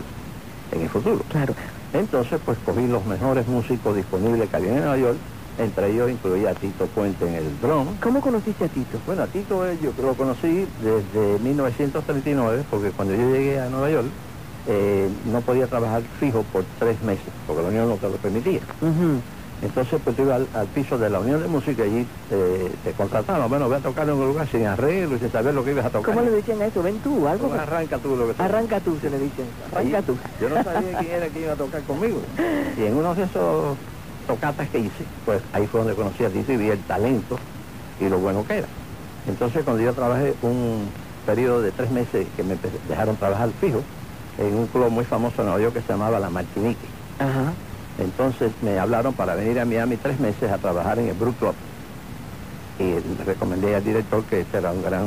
en 0.72 0.82
el 0.82 0.88
futuro. 0.88 1.22
Claro. 1.28 1.54
Entonces, 1.94 2.38
pues 2.44 2.58
cogí 2.66 2.86
los 2.86 3.06
mejores 3.06 3.46
músicos 3.48 3.96
disponibles 3.96 4.50
que 4.50 4.56
había 4.56 4.72
en 4.72 4.80
Nueva 4.80 4.98
York 4.98 5.16
entre 5.58 5.92
ellos 5.92 6.10
incluía 6.10 6.50
a 6.50 6.54
Tito 6.54 6.86
Puente 6.86 7.26
en 7.28 7.34
el 7.34 7.60
dron. 7.60 7.96
¿Cómo 8.02 8.20
conociste 8.20 8.64
a 8.64 8.68
Tito? 8.68 8.98
Bueno, 9.06 9.22
a 9.22 9.26
Tito 9.26 9.66
eh, 9.66 9.78
yo 9.80 9.92
lo 10.02 10.14
conocí 10.14 10.66
desde 10.82 11.38
1939, 11.38 12.64
porque 12.70 12.90
cuando 12.90 13.14
yo 13.14 13.30
llegué 13.30 13.60
a 13.60 13.68
Nueva 13.68 13.90
York, 13.90 14.06
eh, 14.66 15.08
no 15.26 15.40
podía 15.42 15.66
trabajar 15.66 16.02
fijo 16.18 16.42
por 16.52 16.64
tres 16.78 17.00
meses, 17.02 17.26
porque 17.46 17.62
la 17.62 17.68
Unión 17.68 17.88
no 17.88 17.96
te 17.96 18.08
lo 18.08 18.16
permitía. 18.16 18.60
Entonces 19.62 20.00
pues 20.02 20.14
tú 20.16 20.22
ibas 20.22 20.36
al, 20.36 20.48
al 20.54 20.66
piso 20.66 20.98
de 20.98 21.08
la 21.08 21.20
Unión 21.20 21.40
de 21.40 21.48
Música 21.48 21.84
y 21.86 21.88
allí 21.90 22.06
eh, 22.30 22.70
te 22.84 22.92
contrataban, 22.92 23.48
bueno, 23.48 23.66
voy 23.66 23.76
a 23.76 23.80
tocar 23.80 24.06
en 24.08 24.14
un 24.14 24.26
lugar 24.26 24.46
sin 24.48 24.66
arreglo 24.66 25.16
y 25.16 25.18
sin 25.20 25.32
saber 25.32 25.54
lo 25.54 25.64
que 25.64 25.70
ibas 25.70 25.86
a 25.86 25.90
tocar. 25.90 26.14
¿Cómo 26.14 26.20
le 26.26 26.32
decían 26.32 26.60
a 26.60 26.66
eso? 26.66 26.82
Ven 26.82 26.98
tú, 26.98 27.26
algo. 27.26 27.48
Bueno, 27.48 27.62
arranca 27.62 27.98
tú 27.98 28.16
lo 28.16 28.34
que. 28.34 28.42
Arranca 28.42 28.80
tú, 28.80 28.98
se 29.00 29.08
le 29.08 29.18
dice. 29.18 29.44
Arranca 29.72 30.02
tú. 30.02 30.16
Yo 30.40 30.48
no 30.50 30.62
sabía 30.62 30.98
quién 30.98 31.10
era 31.12 31.28
que 31.28 31.40
iba 31.40 31.52
a 31.52 31.56
tocar 31.56 31.82
conmigo. 31.82 32.20
Y 32.76 32.84
en 32.84 32.94
uno 32.94 33.14
de 33.14 33.22
esos 33.22 33.76
tocatas 34.26 34.68
que 34.68 34.78
hice, 34.80 35.04
pues 35.24 35.40
ahí 35.52 35.66
fue 35.66 35.80
donde 35.80 35.94
conocí 35.94 36.24
a 36.24 36.30
Tito 36.30 36.52
y 36.52 36.56
vi 36.56 36.68
el 36.70 36.80
talento 36.80 37.38
y 38.00 38.08
lo 38.08 38.18
bueno 38.18 38.44
que 38.46 38.58
era. 38.58 38.66
Entonces 39.26 39.64
cuando 39.64 39.82
yo 39.82 39.92
trabajé 39.94 40.34
un 40.42 40.88
periodo 41.24 41.62
de 41.62 41.72
tres 41.72 41.90
meses 41.90 42.26
que 42.36 42.42
me 42.42 42.56
dejaron 42.88 43.16
trabajar 43.16 43.48
fijo 43.60 43.82
en 44.38 44.54
un 44.54 44.66
club 44.66 44.90
muy 44.90 45.04
famoso 45.04 45.40
en 45.40 45.46
Nueva 45.46 45.62
York 45.62 45.74
que 45.74 45.80
se 45.80 45.88
llamaba 45.88 46.18
La 46.18 46.28
Martinique. 46.28 46.86
Ajá. 47.18 47.52
Entonces 47.98 48.52
me 48.62 48.78
hablaron 48.78 49.14
para 49.14 49.34
venir 49.34 49.60
a 49.60 49.64
Miami 49.64 49.96
tres 49.96 50.18
meses 50.20 50.50
a 50.50 50.58
trabajar 50.58 50.98
en 50.98 51.08
el 51.08 51.14
Brook 51.14 51.36
Club. 51.38 51.54
Y 52.78 52.84
le 52.84 53.24
recomendé 53.24 53.74
al 53.76 53.84
director 53.84 54.24
que 54.24 54.40
este 54.40 54.58
era 54.58 54.72
un 54.72 54.82
gran 54.82 55.04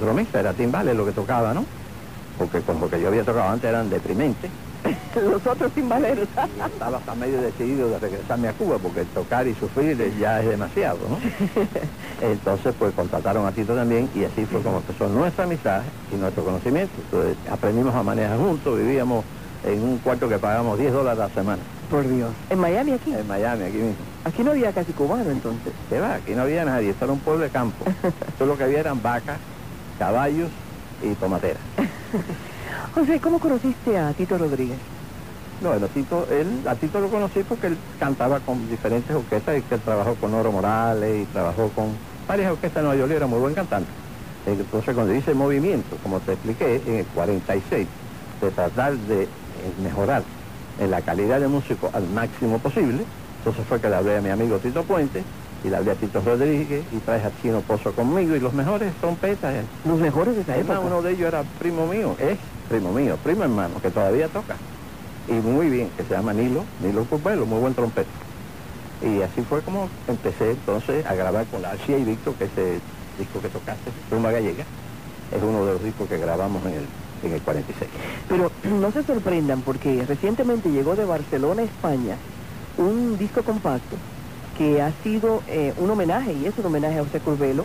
bromista, 0.00 0.40
era 0.40 0.52
timbales 0.52 0.94
lo 0.94 1.06
que 1.06 1.12
tocaba, 1.12 1.54
¿no? 1.54 1.64
Porque 2.36 2.60
con 2.60 2.80
lo 2.80 2.90
que 2.90 3.00
yo 3.00 3.08
había 3.08 3.24
tocado 3.24 3.48
antes 3.48 3.68
eran 3.68 3.88
deprimentes. 3.88 4.50
Los 5.14 5.46
otros 5.46 5.72
timbaleros. 5.72 6.28
Estaba 6.72 6.98
hasta 6.98 7.14
medio 7.14 7.40
decidido 7.40 7.88
de 7.88 7.98
regresarme 7.98 8.48
a 8.48 8.52
Cuba 8.52 8.78
porque 8.78 9.04
tocar 9.06 9.46
y 9.46 9.54
sufrir 9.54 9.96
ya 10.18 10.40
es 10.40 10.48
demasiado, 10.48 10.98
¿no? 11.08 11.18
Entonces 12.20 12.74
pues 12.78 12.92
contrataron 12.94 13.46
a 13.46 13.52
Tito 13.52 13.74
también 13.74 14.08
y 14.14 14.24
así 14.24 14.44
fue 14.44 14.60
como 14.60 14.78
empezó 14.78 15.08
nuestra 15.08 15.44
amistad 15.44 15.82
y 16.12 16.16
nuestro 16.16 16.44
conocimiento. 16.44 16.92
Entonces 17.04 17.36
aprendimos 17.50 17.94
a 17.94 18.02
manejar 18.02 18.38
juntos, 18.38 18.78
vivíamos 18.78 19.24
en 19.64 19.82
un 19.82 19.98
cuarto 19.98 20.28
que 20.28 20.38
pagamos 20.38 20.78
10 20.78 20.92
dólares 20.92 21.20
a 21.20 21.28
la 21.28 21.34
semana, 21.34 21.62
Por 21.92 22.08
Dios. 22.08 22.30
En 22.48 22.58
Miami 22.58 22.92
aquí. 22.92 23.12
en 23.12 23.28
Miami, 23.28 23.64
aquí 23.64 23.76
mismo. 23.76 23.96
Aquí 24.24 24.42
no 24.42 24.52
había 24.52 24.72
casi 24.72 24.94
cubano 24.94 25.30
entonces. 25.30 25.74
Se 25.90 26.00
va, 26.00 26.14
aquí 26.14 26.34
no 26.34 26.40
había 26.40 26.64
nadie, 26.64 26.88
esto 26.88 27.04
era 27.04 27.12
un 27.12 27.20
pueblo 27.20 27.44
de 27.44 27.50
campo. 27.50 27.84
Todo 28.38 28.48
lo 28.48 28.56
que 28.56 28.64
había 28.64 28.80
eran 28.80 29.02
vacas, 29.02 29.36
caballos 29.98 30.48
y 31.02 31.12
tomateras. 31.16 31.60
José, 32.94 33.20
¿cómo 33.20 33.38
conociste 33.38 33.98
a 33.98 34.10
Tito 34.14 34.38
Rodríguez? 34.38 34.78
No, 35.60 35.68
bueno, 35.68 35.86
Tito, 35.88 36.26
él, 36.30 36.66
a 36.66 36.74
Tito 36.76 36.98
lo 36.98 37.08
conocí 37.08 37.42
porque 37.42 37.66
él 37.66 37.76
cantaba 38.00 38.40
con 38.40 38.70
diferentes 38.70 39.14
orquestas 39.14 39.58
y 39.58 39.60
que 39.60 39.74
él 39.74 39.82
trabajó 39.82 40.14
con 40.14 40.32
Oro 40.32 40.50
Morales 40.50 41.24
y 41.24 41.26
trabajó 41.26 41.68
con 41.68 41.88
varias 42.26 42.52
orquestas 42.52 42.78
en 42.78 42.86
Nueva 42.86 43.00
York 43.00 43.12
era 43.12 43.26
muy 43.26 43.38
buen 43.38 43.52
cantante. 43.52 43.90
Entonces 44.46 44.94
cuando 44.94 45.14
hice 45.14 45.34
movimiento, 45.34 45.98
como 46.02 46.20
te 46.20 46.32
expliqué, 46.32 46.80
en 46.86 46.94
el 47.00 47.06
46, 47.06 47.86
de 48.40 48.50
tratar 48.50 48.94
de 48.94 49.28
mejorar 49.82 50.22
en 50.78 50.90
la 50.90 51.02
calidad 51.02 51.40
de 51.40 51.48
músico 51.48 51.90
al 51.92 52.08
máximo 52.08 52.58
posible, 52.58 53.04
entonces 53.38 53.64
fue 53.68 53.80
que 53.80 53.88
le 53.88 53.96
hablé 53.96 54.16
a 54.16 54.20
mi 54.20 54.30
amigo 54.30 54.58
Tito 54.58 54.82
Puente 54.84 55.22
y 55.64 55.68
le 55.68 55.76
hablé 55.76 55.92
a 55.92 55.94
Tito 55.94 56.20
Rodríguez 56.20 56.84
y 56.92 56.98
traje 56.98 57.26
a 57.26 57.30
Chino 57.40 57.60
Pozo 57.60 57.92
conmigo 57.92 58.34
y 58.36 58.40
los 58.40 58.52
mejores 58.52 58.92
trompetas. 58.94 59.54
Los 59.84 59.98
mejores 59.98 60.34
de 60.36 60.42
esa 60.42 60.56
época. 60.56 60.80
uno 60.80 61.02
de 61.02 61.12
ellos 61.12 61.28
era 61.28 61.42
primo 61.58 61.86
mío, 61.86 62.16
es 62.18 62.38
primo 62.68 62.92
mío, 62.92 63.16
primo 63.22 63.44
hermano, 63.44 63.80
que 63.80 63.90
todavía 63.90 64.28
toca. 64.28 64.56
Y 65.28 65.32
muy 65.32 65.68
bien, 65.68 65.90
que 65.96 66.02
se 66.04 66.14
llama 66.14 66.32
Nilo, 66.32 66.64
Nilo 66.82 67.04
Curbelo, 67.04 67.46
muy 67.46 67.60
buen 67.60 67.74
trompeta. 67.74 68.10
Y 69.02 69.22
así 69.22 69.42
fue 69.42 69.62
como 69.62 69.88
empecé 70.08 70.52
entonces 70.52 71.04
a 71.06 71.14
grabar 71.14 71.46
con 71.46 71.62
la 71.62 71.70
Arcia 71.70 71.98
y 71.98 72.04
Víctor, 72.04 72.34
que 72.34 72.44
ese 72.44 72.80
disco 73.18 73.40
que 73.40 73.48
tocaste, 73.48 73.90
Rumba 74.10 74.30
Gallega, 74.30 74.64
es 75.32 75.42
uno 75.42 75.64
de 75.66 75.72
los 75.72 75.82
discos 75.82 76.08
que 76.08 76.18
grabamos 76.18 76.64
en 76.66 76.74
el, 76.74 76.86
en 77.22 77.32
el 77.32 77.40
46. 77.42 77.90
Pero 78.28 78.50
no 78.80 78.92
se 78.92 79.02
sorprendan 79.02 79.62
porque 79.62 80.04
recientemente 80.06 80.70
llegó 80.70 80.96
de 80.96 81.04
Barcelona, 81.04 81.62
España, 81.62 82.16
un 82.78 83.18
disco 83.18 83.42
compacto 83.42 83.96
que 84.58 84.82
ha 84.82 84.92
sido 85.02 85.42
eh, 85.48 85.72
un 85.78 85.90
homenaje, 85.90 86.32
y 86.34 86.46
es 86.46 86.56
un 86.58 86.66
homenaje 86.66 86.98
a 86.98 87.04
José 87.04 87.20
Curbelo, 87.20 87.64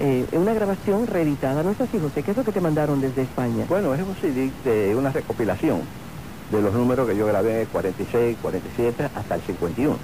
eh, 0.00 0.26
una 0.32 0.52
grabación 0.52 1.06
reeditada. 1.06 1.62
¿No 1.62 1.70
es 1.70 1.80
así, 1.80 1.98
José? 1.98 2.22
¿Qué 2.22 2.32
es 2.32 2.36
lo 2.36 2.44
que 2.44 2.52
te 2.52 2.60
mandaron 2.60 3.00
desde 3.00 3.22
España? 3.22 3.64
Bueno, 3.68 3.94
es 3.94 4.02
un 4.02 4.14
CD 4.16 4.50
de 4.64 4.94
una 4.94 5.10
recopilación 5.10 5.80
de 6.50 6.60
los 6.62 6.72
números 6.74 7.08
que 7.08 7.16
yo 7.16 7.26
grabé 7.26 7.54
en 7.54 7.60
el 7.62 7.66
46, 7.68 8.36
47 8.42 9.08
hasta 9.14 9.34
el 9.34 9.40
51, 9.42 9.96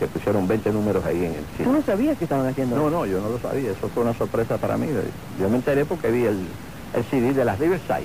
que 0.00 0.06
pusieron 0.08 0.46
20 0.48 0.72
números 0.72 1.04
ahí 1.06 1.18
en 1.24 1.32
el 1.34 1.44
¿Tú 1.44 1.56
CD. 1.58 1.70
no 1.70 1.82
sabías 1.82 2.18
que 2.18 2.24
estaban 2.24 2.46
haciendo 2.48 2.76
No, 2.76 2.90
no, 2.90 3.06
yo 3.06 3.20
no 3.20 3.28
lo 3.28 3.38
sabía, 3.38 3.70
eso 3.70 3.88
fue 3.88 4.02
una 4.02 4.14
sorpresa 4.14 4.58
para 4.58 4.76
mí. 4.76 4.88
Yo 5.40 5.48
me 5.48 5.56
enteré 5.56 5.84
porque 5.86 6.10
vi 6.10 6.24
el, 6.24 6.46
el 6.94 7.04
CD 7.04 7.32
de 7.34 7.44
las 7.44 7.58
Riverside 7.58 8.04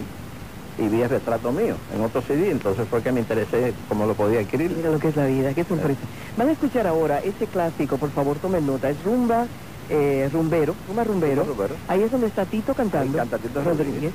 y 0.78 0.88
vi 0.88 1.02
el 1.02 1.10
retrato 1.10 1.52
mío 1.52 1.76
en 1.94 2.02
otro 2.02 2.22
CD, 2.22 2.52
entonces 2.52 2.88
fue 2.90 3.02
que 3.02 3.12
me 3.12 3.20
interesé 3.20 3.74
cómo 3.90 4.06
lo 4.06 4.14
podía 4.14 4.40
adquirir. 4.40 4.72
Mira 4.76 4.90
lo 4.92 5.00
que 5.00 5.10
es 5.10 5.16
la 5.16 5.26
vida, 5.26 5.54
qué 5.54 5.64
sorpresa. 5.66 6.00
Van 6.38 6.48
a 6.48 6.52
escuchar 6.54 6.88
ahora 6.88 7.20
este 7.20 7.48
clásico, 7.48 7.98
por 7.98 8.12
favor 8.12 8.38
tomen 8.38 8.66
nota, 8.66 8.90
es 8.90 9.04
Rumba 9.04 9.46
eh, 9.90 10.30
Rumbero, 10.32 10.76
Rumba 10.88 11.04
Rumbero. 11.04 11.42
Rumba 11.44 11.54
Rumbero. 11.68 11.76
Ahí 11.88 12.04
es 12.04 12.12
donde 12.12 12.28
está 12.28 12.46
Tito 12.46 12.74
cantando. 12.74 13.18
Canta 13.18 13.38
Tito 13.40 13.62
Rodríguez. 13.64 13.88
Rodríguez. 13.94 14.12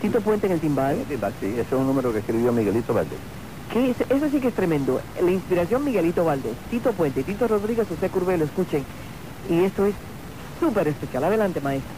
Tito 0.00 0.20
Puente 0.20 0.46
en 0.46 0.52
el 0.52 0.60
timbal. 0.60 0.96
Sí, 1.40 1.46
ese 1.48 1.60
es 1.62 1.72
un 1.72 1.86
número 1.86 2.12
que 2.12 2.20
escribió 2.20 2.52
Miguelito 2.52 2.94
Valdés. 2.94 3.18
Que 3.72 3.90
es- 3.90 4.00
eso 4.08 4.28
sí 4.30 4.40
que 4.40 4.48
es 4.48 4.54
tremendo. 4.54 5.00
La 5.22 5.30
inspiración 5.30 5.84
Miguelito 5.84 6.24
Valdés, 6.24 6.52
Tito 6.70 6.92
Puente, 6.92 7.22
Tito 7.24 7.48
Rodríguez, 7.48 7.88
José 7.88 8.08
Curbelo, 8.08 8.44
escuchen. 8.44 8.84
Y 9.50 9.64
esto 9.64 9.84
es 9.86 9.94
súper 10.60 10.88
especial. 10.88 11.24
Adelante, 11.24 11.60
maestro. 11.60 11.90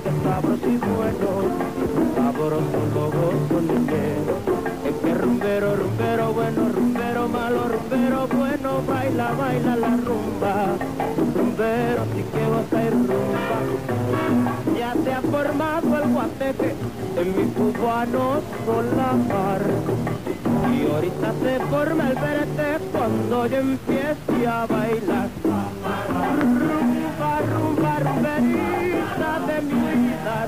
Que 0.00 0.10
sabroso 0.24 0.68
y 0.68 0.78
bueno, 0.78 1.28
sabroso 2.16 2.80
lo 2.94 3.06
gozo 3.10 3.60
niñero. 3.60 4.34
Es 4.86 4.94
que 5.04 5.14
rumbero, 5.14 5.76
rumbero 5.76 6.32
bueno, 6.32 6.68
rumbero 6.74 7.28
malo, 7.28 7.68
rumbero 7.68 8.26
bueno, 8.28 8.82
baila, 8.88 9.32
baila 9.32 9.76
la 9.76 9.96
rumba. 9.96 10.76
Rumbero, 11.36 12.04
sí 12.14 12.24
que 12.32 12.46
vas 12.48 12.72
a 12.72 12.84
ir 12.84 12.92
rumba. 12.92 13.58
Ya 14.78 14.94
se 15.04 15.12
ha 15.12 15.20
formado 15.20 16.02
el 16.02 16.08
guateque 16.10 16.74
en 17.18 17.36
mi 17.36 17.52
cubano 17.52 18.40
solar. 18.64 19.60
Y 20.72 20.90
ahorita 20.90 21.32
se 21.42 21.60
forma 21.66 22.08
el 22.08 22.16
perete 22.16 22.84
cuando 22.92 23.46
yo 23.46 23.56
empiece 23.58 24.46
a 24.48 24.66
bailar. 24.66 25.28
Rumba, 26.40 27.40
rumba, 27.52 27.98
rumberita 28.00 28.71
de 29.52 29.60
mi 29.62 29.74
vida, 29.74 30.46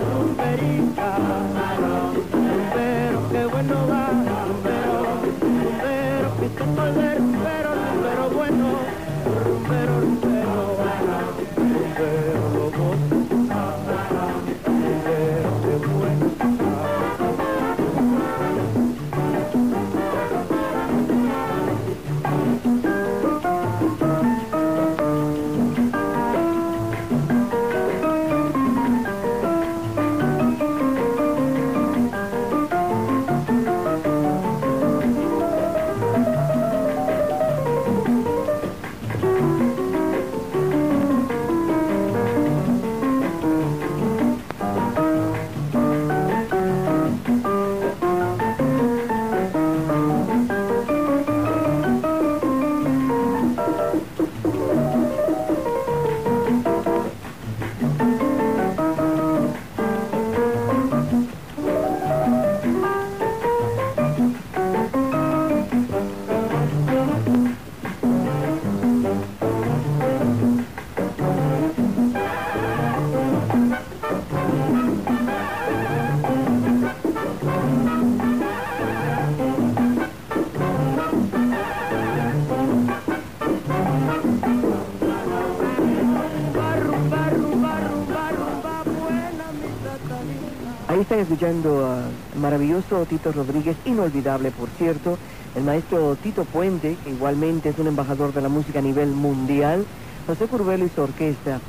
escuchando 91.00 91.90
al 91.90 92.40
maravilloso 92.40 93.04
Tito 93.06 93.32
Rodríguez, 93.32 93.76
inolvidable 93.84 94.50
por 94.52 94.68
cierto, 94.78 95.18
el 95.56 95.64
maestro 95.64 96.14
Tito 96.16 96.44
Puente, 96.44 96.96
que 97.02 97.10
igualmente 97.10 97.70
es 97.70 97.78
un 97.78 97.88
embajador 97.88 98.32
de 98.32 98.40
la 98.40 98.48
música 98.48 98.78
a 98.78 98.82
nivel 98.82 99.08
mundial, 99.08 99.84
José 100.26 100.46
Curbelo 100.46 100.84
y 100.84 100.88
su 100.88 101.02
orquesta. 101.02 101.60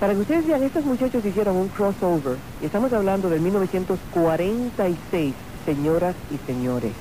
Para 0.00 0.14
que 0.14 0.20
ustedes 0.20 0.46
vean, 0.46 0.64
estos 0.64 0.84
muchachos 0.84 1.24
hicieron 1.24 1.56
un 1.56 1.68
crossover, 1.68 2.36
y 2.60 2.66
estamos 2.66 2.92
hablando 2.92 3.30
del 3.30 3.40
1946, 3.40 5.34
señoras 5.64 6.16
y 6.32 6.38
señores. 6.46 6.92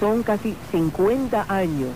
Son 0.00 0.24
casi 0.24 0.56
50 0.72 1.46
años 1.48 1.90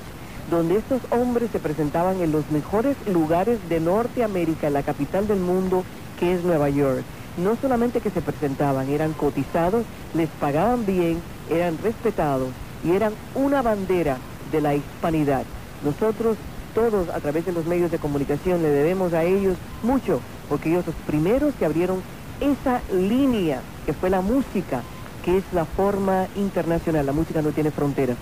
donde 0.49 0.77
estos 0.77 1.01
hombres 1.11 1.51
se 1.51 1.59
presentaban 1.59 2.21
en 2.21 2.33
los 2.33 2.51
mejores 2.51 2.97
lugares 3.07 3.59
de 3.69 3.81
Norteamérica, 3.81 4.71
la 4.71 4.83
capital 4.83 5.27
del 5.27 5.41
mundo, 5.41 5.83
que 6.19 6.35
es 6.35 6.45
Nueva 6.45 6.71
York. 6.71 7.05
No 7.39 7.57
solamente 7.57 8.01
que 8.01 8.11
se 8.11 8.21
presentaban, 8.21 8.89
eran 8.89 9.13
cotizados, 9.13 9.85
les 10.13 10.29
pagaban 10.29 10.85
bien, 10.85 11.21
eran 11.49 11.79
respetados 11.79 12.49
y 12.85 12.91
eran 12.91 13.13
una 13.37 13.63
bandera 13.63 14.19
de 14.51 14.61
la 14.61 14.75
hispanidad. 14.75 15.45
Nosotros 15.85 16.37
todos 16.75 17.09
a 17.09 17.21
través 17.21 17.47
de 17.47 17.53
los 17.53 17.65
medios 17.65 17.93
de 17.93 17.99
comunicación 17.99 18.61
le 18.61 18.71
debemos 18.71 19.13
a 19.13 19.23
ellos 19.23 19.57
mucho, 19.85 20.21
porque 20.49 20.71
ellos 20.71 20.87
los 20.87 20.97
primeros 21.07 21.55
que 21.55 21.65
abrieron 21.65 22.03
esa 22.41 22.81
línea 22.93 23.61
que 23.87 23.93
fue 23.93 24.11
la 24.11 24.21
música, 24.21 24.83
que 25.25 25.39
es 25.39 25.45
la 25.53 25.65
forma 25.65 26.27
internacional, 26.35 27.07
la 27.07 27.13
música 27.13 27.41
no 27.41 27.51
tiene 27.51 27.71
fronteras. 27.71 28.19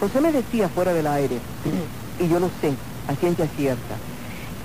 José 0.00 0.22
me 0.22 0.32
decía 0.32 0.70
fuera 0.70 0.94
del 0.94 1.06
aire, 1.06 1.36
y 2.20 2.28
yo 2.28 2.40
lo 2.40 2.48
sé, 2.62 2.72
a 3.08 3.14
ciencia 3.14 3.46
cierta, 3.46 3.96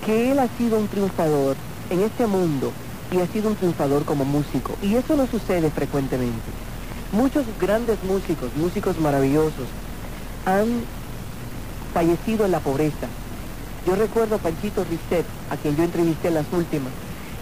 que 0.06 0.32
él 0.32 0.40
ha 0.40 0.48
sido 0.58 0.78
un 0.78 0.88
triunfador 0.88 1.58
en 1.90 2.00
este 2.02 2.28
mundo 2.28 2.72
y 3.12 3.20
ha 3.20 3.28
sido 3.28 3.50
un 3.50 3.56
triunfador 3.56 4.06
como 4.06 4.26
músico. 4.26 4.76
Y 4.82 4.96
eso 4.96 5.16
no 5.16 5.28
sucede 5.28 5.70
frecuentemente. 5.70 6.50
Muchos 7.12 7.46
grandes 7.60 8.02
músicos, 8.04 8.50
músicos 8.56 8.98
maravillosos, 9.00 9.68
han 10.46 10.68
fallecido 11.94 12.46
en 12.46 12.52
la 12.52 12.62
pobreza. 12.62 13.08
Yo 13.86 13.96
recuerdo 13.96 14.36
a 14.36 14.38
Panchito 14.38 14.86
Risset, 14.86 15.26
a 15.50 15.58
quien 15.58 15.76
yo 15.76 15.84
entrevisté 15.84 16.30
en 16.30 16.36
las 16.36 16.46
últimas, 16.54 16.94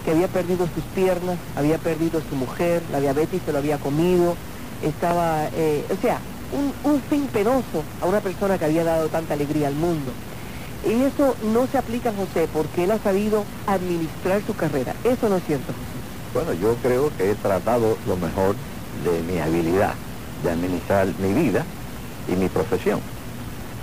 que 0.04 0.10
había 0.10 0.28
perdido 0.28 0.66
sus 0.74 0.82
piernas, 0.94 1.38
había 1.54 1.78
perdido 1.78 2.20
su 2.28 2.34
mujer, 2.34 2.82
la 2.90 3.00
diabetes 3.00 3.42
se 3.44 3.52
lo 3.52 3.58
había 3.58 3.78
comido, 3.78 4.34
estaba, 4.82 5.48
eh, 5.54 5.84
o 5.90 6.00
sea, 6.00 6.18
un, 6.52 6.90
un 6.90 7.00
fin 7.02 7.26
penoso 7.26 7.84
a 8.00 8.06
una 8.06 8.20
persona 8.20 8.58
que 8.58 8.64
había 8.64 8.82
dado 8.82 9.08
tanta 9.08 9.34
alegría 9.34 9.68
al 9.68 9.74
mundo. 9.74 10.10
Y 10.86 11.02
eso 11.02 11.36
no 11.52 11.66
se 11.66 11.78
aplica 11.78 12.10
a 12.10 12.14
José 12.14 12.48
porque 12.52 12.84
él 12.84 12.90
ha 12.90 12.98
sabido 12.98 13.44
administrar 13.66 14.40
su 14.46 14.54
carrera. 14.54 14.94
Eso 15.04 15.28
no 15.28 15.36
es 15.36 15.44
cierto. 15.44 15.72
Bueno, 16.32 16.52
yo 16.54 16.74
creo 16.82 17.10
que 17.16 17.30
he 17.30 17.34
tratado 17.34 17.98
lo 18.06 18.16
mejor 18.16 18.54
de 19.04 19.22
mi 19.22 19.38
habilidad 19.38 19.94
de 20.42 20.50
administrar 20.50 21.08
mi 21.18 21.32
vida 21.32 21.64
y 22.28 22.36
mi 22.36 22.48
profesión. 22.48 23.00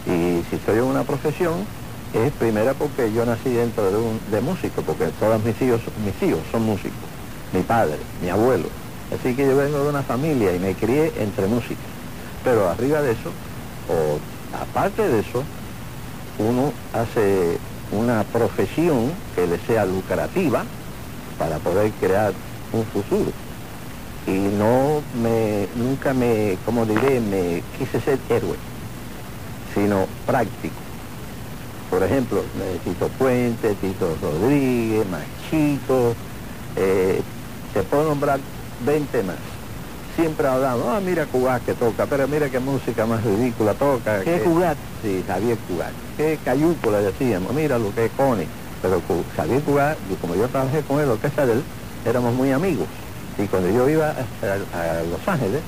Y 0.05 0.43
si 0.49 0.55
estoy 0.55 0.77
en 0.77 0.86
una 0.86 1.03
profesión, 1.03 1.65
es 2.13 2.31
primero 2.33 2.73
porque 2.75 3.12
yo 3.13 3.25
nací 3.25 3.49
dentro 3.49 3.91
de, 3.91 3.97
un, 3.97 4.19
de 4.31 4.41
músico, 4.41 4.81
porque 4.81 5.07
todos 5.19 5.43
mis 5.43 5.62
hijos, 5.62 5.81
mis 6.03 6.29
hijos 6.29 6.41
son 6.51 6.63
músicos, 6.63 6.97
mi 7.53 7.62
padre, 7.62 7.97
mi 8.21 8.29
abuelo. 8.29 8.69
Así 9.13 9.36
que 9.36 9.45
yo 9.45 9.55
vengo 9.55 9.83
de 9.83 9.89
una 9.89 10.03
familia 10.03 10.55
y 10.55 10.60
me 10.60 10.73
crié 10.73 11.13
entre 11.19 11.47
músicos. 11.47 11.86
Pero 12.43 12.69
arriba 12.69 13.01
de 13.01 13.12
eso, 13.12 13.31
o 13.89 14.19
aparte 14.57 15.07
de 15.07 15.19
eso, 15.19 15.43
uno 16.39 16.71
hace 16.93 17.58
una 17.91 18.23
profesión 18.23 19.12
que 19.36 19.47
le 19.47 19.58
sea 19.60 19.86
lucrativa 19.86 20.63
para 21.38 21.58
poder 21.60 21.91
crear 22.00 22.34
un 22.73 22.84
futuro. 22.86 23.32
Y 24.26 24.32
no 24.32 25.02
me, 25.21 25.67
nunca 25.76 26.13
me, 26.13 26.58
como 26.65 26.86
diré, 26.86 27.19
me 27.21 27.63
quise 27.78 28.02
ser 28.02 28.19
héroe, 28.30 28.58
sino 29.73 30.06
práctico. 30.26 30.76
Por 31.89 32.04
ejemplo, 32.04 32.43
Tito 32.84 33.08
Puente, 33.08 33.73
Tito 33.76 34.17
Rodríguez, 34.21 35.06
Machito, 35.10 36.13
eh, 36.76 37.21
se 37.73 37.84
puedo 37.84 38.10
nombrar 38.10 38.39
20 38.86 39.23
más 39.23 39.36
siempre 40.17 40.47
hablamos, 40.47 40.88
ah, 40.88 40.99
mira 40.99 41.27
Cugat 41.27 41.63
que 41.63 41.75
toca, 41.75 42.08
pero 42.08 42.27
mira 42.27 42.49
qué 42.49 42.60
música 42.60 43.06
más 43.06 43.23
ridícula 43.23 43.75
toca. 43.75 44.21
¿Qué 44.21 44.39
Cugat? 44.39 44.75
Sí, 45.03 45.23
Javier 45.27 45.58
Cugat. 45.67 45.91
Qué 46.17 46.39
cayuco 46.43 46.89
le 46.89 47.03
decíamos, 47.03 47.53
mira 47.53 47.77
lo 47.77 47.93
que 47.93 48.06
es 48.06 48.12
Connie. 48.17 48.47
Pero 48.82 48.99
Javier 49.36 49.62
Cugat, 49.62 49.97
y 50.12 50.15
como 50.15 50.34
yo 50.34 50.47
trabajé 50.47 50.82
con 50.82 50.99
él, 50.99 51.08
lo 51.08 51.21
que 51.21 51.27
es 51.27 51.36
de 51.36 51.43
él, 51.43 51.63
éramos 52.03 52.34
muy 52.34 52.51
amigos. 52.51 52.88
Y 53.38 53.45
cuando 53.45 53.69
yo 53.69 53.88
iba 53.88 54.10
a, 54.10 55.03
Los 55.03 55.27
Ángeles, 55.27 55.62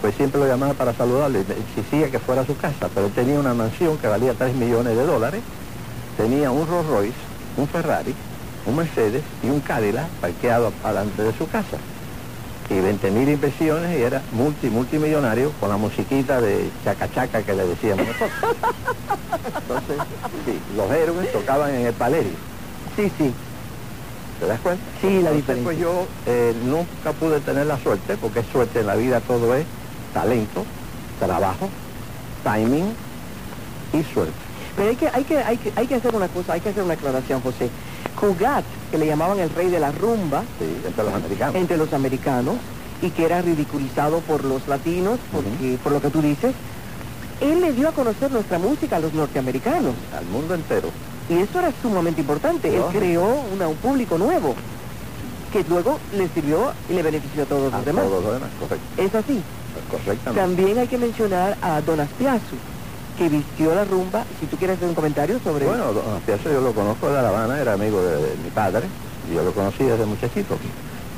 pues 0.00 0.14
siempre 0.14 0.40
lo 0.40 0.46
llamaba 0.46 0.72
para 0.72 0.94
saludarle, 0.94 1.40
exigía 1.76 2.10
que 2.10 2.18
fuera 2.18 2.40
a 2.40 2.46
su 2.46 2.56
casa, 2.56 2.88
pero 2.94 3.06
él 3.06 3.12
tenía 3.12 3.38
una 3.38 3.52
mansión 3.52 3.98
que 3.98 4.08
valía 4.08 4.32
3 4.32 4.54
millones 4.54 4.96
de 4.96 5.04
dólares, 5.04 5.42
tenía 6.16 6.50
un 6.50 6.66
Rolls 6.66 6.88
Royce, 6.88 7.18
un 7.58 7.68
Ferrari, 7.68 8.14
un 8.64 8.74
Mercedes 8.74 9.22
y 9.42 9.50
un 9.50 9.60
Cadillac 9.60 10.08
parqueado 10.20 10.72
delante 10.82 11.22
de 11.22 11.32
su 11.34 11.46
casa 11.48 11.76
y 12.70 12.80
20 12.80 13.10
mil 13.10 13.28
inversiones 13.28 13.98
y 13.98 14.02
era 14.02 14.22
multi, 14.32 14.68
multimillonario 14.70 15.52
con 15.60 15.68
la 15.68 15.76
musiquita 15.76 16.40
de 16.40 16.70
chacachaca 16.84 17.42
que 17.42 17.54
le 17.54 17.66
decíamos 17.66 18.06
nosotros. 18.06 18.30
Entonces, 19.62 19.96
sí, 20.44 20.58
los 20.76 20.90
héroes 20.90 21.32
tocaban 21.32 21.74
en 21.74 21.86
el 21.86 21.92
Palerio. 21.92 22.32
Sí, 22.96 23.10
sí. 23.18 23.32
¿Te 24.40 24.46
das 24.46 24.60
cuenta? 24.60 24.82
Sí, 25.00 25.22
la 25.22 25.30
diferencia. 25.30 25.64
Pues 25.64 25.78
yo 25.78 26.06
eh, 26.26 26.54
nunca 26.64 27.12
pude 27.18 27.40
tener 27.40 27.66
la 27.66 27.78
suerte, 27.78 28.16
porque 28.16 28.40
es 28.40 28.46
suerte 28.46 28.80
en 28.80 28.86
la 28.86 28.96
vida 28.96 29.20
todo 29.20 29.54
es 29.54 29.64
talento, 30.12 30.64
trabajo, 31.18 31.68
timing 32.42 32.94
y 33.92 34.02
suerte. 34.12 34.32
Pero 34.76 34.88
hay 34.88 34.96
que, 34.96 35.08
hay 35.08 35.24
que, 35.24 35.38
hay 35.38 35.56
que, 35.58 35.72
hay 35.76 35.86
que 35.86 35.94
hacer 35.94 36.14
una 36.14 36.28
cosa, 36.28 36.54
hay 36.54 36.60
que 36.60 36.70
hacer 36.70 36.82
una 36.82 36.94
aclaración, 36.94 37.40
José. 37.42 37.70
Cugat, 38.18 38.64
que 38.92 38.98
le 38.98 39.06
llamaban 39.06 39.40
el 39.40 39.50
rey 39.50 39.70
de 39.70 39.80
la 39.80 39.90
rumba. 39.90 40.44
entre 40.60 41.02
los 41.02 41.14
americanos. 41.14 41.54
Entre 41.56 41.76
los 41.78 41.92
americanos, 41.94 42.56
y 43.00 43.10
que 43.10 43.24
era 43.24 43.40
ridiculizado 43.40 44.20
por 44.20 44.44
los 44.44 44.68
latinos, 44.68 45.18
porque, 45.32 45.78
por 45.82 45.92
lo 45.92 46.00
que 46.00 46.10
tú 46.10 46.20
dices. 46.20 46.54
Él 47.40 47.60
le 47.60 47.72
dio 47.72 47.88
a 47.88 47.92
conocer 47.92 48.30
nuestra 48.30 48.58
música 48.58 48.96
a 48.96 49.00
los 49.00 49.14
norteamericanos. 49.14 49.94
Al 50.16 50.26
mundo 50.26 50.54
entero. 50.54 50.90
Y 51.28 51.38
eso 51.38 51.58
era 51.58 51.72
sumamente 51.80 52.20
importante. 52.20 52.68
Él 52.76 52.82
creó 52.92 53.24
un 53.24 53.74
público 53.76 54.18
nuevo, 54.18 54.54
que 55.52 55.64
luego 55.68 55.98
le 56.14 56.28
sirvió 56.28 56.72
y 56.88 56.92
le 56.92 57.02
benefició 57.02 57.42
a 57.42 57.46
todos 57.46 57.72
los 57.72 57.84
demás. 57.84 58.04
Todos 58.04 58.22
los 58.22 58.34
demás, 58.34 58.50
correcto. 58.60 59.02
Es 59.02 59.14
así. 59.14 59.42
Correctamente. 59.90 60.40
También 60.40 60.78
hay 60.78 60.86
que 60.86 60.98
mencionar 60.98 61.56
a 61.62 61.80
Don 61.80 61.98
Aspiazu 61.98 62.56
que 63.16 63.28
vistió 63.28 63.74
la 63.74 63.84
rumba. 63.84 64.24
Si 64.40 64.46
tú 64.46 64.56
quieres 64.56 64.76
hacer 64.76 64.88
un 64.88 64.94
comentario 64.94 65.38
sobre... 65.42 65.66
Bueno, 65.66 65.92
Piazza 66.24 66.50
yo 66.50 66.60
lo 66.60 66.72
conozco 66.72 67.08
de 67.08 67.22
La 67.22 67.28
Habana, 67.28 67.60
era 67.60 67.74
amigo 67.74 68.02
de, 68.02 68.34
mi 68.42 68.50
padre, 68.50 68.86
yo 69.32 69.42
lo 69.42 69.52
conocí 69.52 69.84
desde 69.84 70.04
muchachito. 70.04 70.56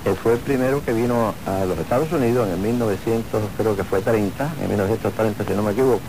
Él 0.05 0.17
fue 0.17 0.35
el 0.35 0.39
primero 0.39 0.85
que 0.85 0.93
vino 0.93 1.35
a 1.47 1.65
los 1.65 1.79
Estados 1.79 2.13
Unidos 2.13 2.47
en 2.49 2.55
el 2.55 2.61
1900, 2.61 3.43
creo 3.57 3.77
que 3.77 3.85
fue 3.85 4.01
30, 4.03 4.53
en 4.61 4.69
1930 4.69 5.45
si 5.45 5.53
no 5.55 5.63
me 5.63 5.73
equivoco, 5.73 6.03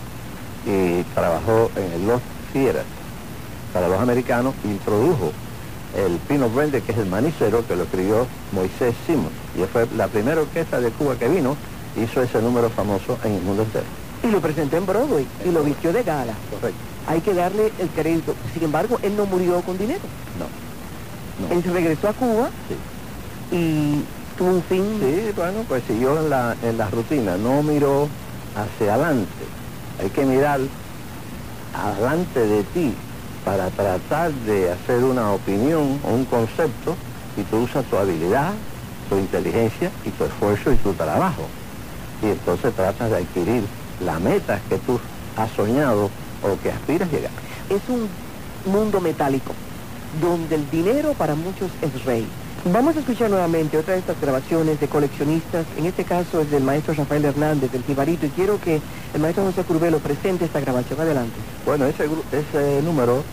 y 0.65 1.03
trabajó 1.13 1.71
en 1.75 1.91
el 1.93 2.07
Los 2.07 2.21
Fieras 2.51 2.83
para 3.71 3.87
los 3.87 3.99
americanos, 3.99 4.53
introdujo 4.65 5.31
el 5.95 6.17
Pino 6.27 6.49
Verde, 6.49 6.81
que 6.81 6.91
es 6.91 6.97
el 6.97 7.05
manicero, 7.05 7.65
que 7.65 7.75
lo 7.75 7.83
escribió 7.83 8.27
Moisés 8.51 8.95
Simon, 9.05 9.29
y 9.55 9.63
fue 9.63 9.87
la 9.95 10.07
primera 10.07 10.41
orquesta 10.41 10.81
de 10.81 10.89
Cuba 10.91 11.15
que 11.15 11.29
vino, 11.29 11.55
hizo 11.95 12.21
ese 12.21 12.41
número 12.41 12.69
famoso 12.69 13.17
en 13.23 13.33
el 13.33 13.41
mundo 13.41 13.63
entero 13.63 14.04
y 14.25 14.31
lo 14.31 14.41
presentó 14.41 14.77
en 14.77 14.85
Broadway 14.85 15.27
y 15.45 15.51
lo 15.51 15.63
vistió 15.63 15.93
de 15.93 16.03
gala. 16.03 16.33
Correcto. 16.49 16.79
Hay 17.07 17.21
que 17.21 17.33
darle 17.33 17.71
el 17.79 17.89
crédito. 17.89 18.33
Sin 18.53 18.63
embargo, 18.63 18.97
él 19.03 19.15
no 19.15 19.25
murió 19.25 19.61
con 19.61 19.77
dinero. 19.77 20.01
No. 20.39 21.55
Él 21.55 21.63
se 21.63 21.71
regresó 21.71 22.09
a 22.09 22.13
Cuba 22.13 22.49
y 23.51 24.01
tuvo 24.37 24.49
un 24.49 24.63
fin. 24.63 24.99
Sí, 24.99 25.31
bueno, 25.35 25.59
pues 25.67 25.83
siguió 25.87 26.19
en 26.19 26.29
la, 26.29 26.55
en 26.63 26.77
la 26.77 26.89
rutina, 26.89 27.37
no 27.37 27.61
miró 27.61 28.07
hacia 28.55 28.95
adelante. 28.95 29.45
Hay 30.01 30.09
que 30.09 30.25
mirar 30.25 30.59
adelante 31.75 32.39
de 32.39 32.63
ti 32.63 32.93
para 33.43 33.69
tratar 33.69 34.31
de 34.31 34.71
hacer 34.71 35.03
una 35.03 35.33
opinión 35.33 35.99
o 36.03 36.13
un 36.13 36.25
concepto 36.25 36.95
y 37.37 37.43
tú 37.43 37.57
usas 37.57 37.85
tu 37.85 37.97
habilidad, 37.97 38.53
tu 39.09 39.17
inteligencia 39.17 39.91
y 40.03 40.09
tu 40.09 40.23
esfuerzo 40.23 40.71
y 40.71 40.77
tu 40.77 40.93
trabajo. 40.93 41.43
Y 42.23 42.27
entonces 42.27 42.73
tratas 42.73 43.11
de 43.11 43.17
adquirir 43.17 43.63
la 44.01 44.19
meta 44.19 44.59
que 44.69 44.77
tú 44.77 44.99
has 45.37 45.51
soñado 45.51 46.09
o 46.43 46.61
que 46.61 46.71
aspiras 46.71 47.11
llegar. 47.11 47.31
Es 47.69 47.81
un 47.89 48.07
mundo 48.71 48.99
metálico, 49.01 49.53
donde 50.21 50.55
el 50.55 50.69
dinero 50.69 51.13
para 51.13 51.35
muchos 51.35 51.69
es 51.81 52.05
rey. 52.05 52.27
Vamos 52.71 52.95
a 52.95 52.99
escuchar 52.99 53.29
nuevamente 53.29 53.77
otra 53.77 53.93
de 53.93 53.99
estas 53.99 54.19
grabaciones 54.19 54.79
de 54.79 54.87
coleccionistas, 54.87 55.65
en 55.77 55.85
este 55.85 56.03
caso 56.03 56.41
es 56.41 56.49
del 56.49 56.63
maestro 56.63 56.95
Rafael 56.95 57.23
Hernández, 57.25 57.71
del 57.71 57.83
Jibarito, 57.83 58.25
y 58.25 58.29
quiero 58.29 58.59
que 58.59 58.81
el 59.13 59.21
maestro 59.21 59.45
José 59.45 59.63
Curbelo 59.63 59.99
presente 59.99 60.45
esta 60.45 60.61
grabación. 60.61 60.99
Adelante. 60.99 61.35
Bueno, 61.63 61.85
ese, 61.85 62.05
ese 62.31 62.81
número 62.81 63.23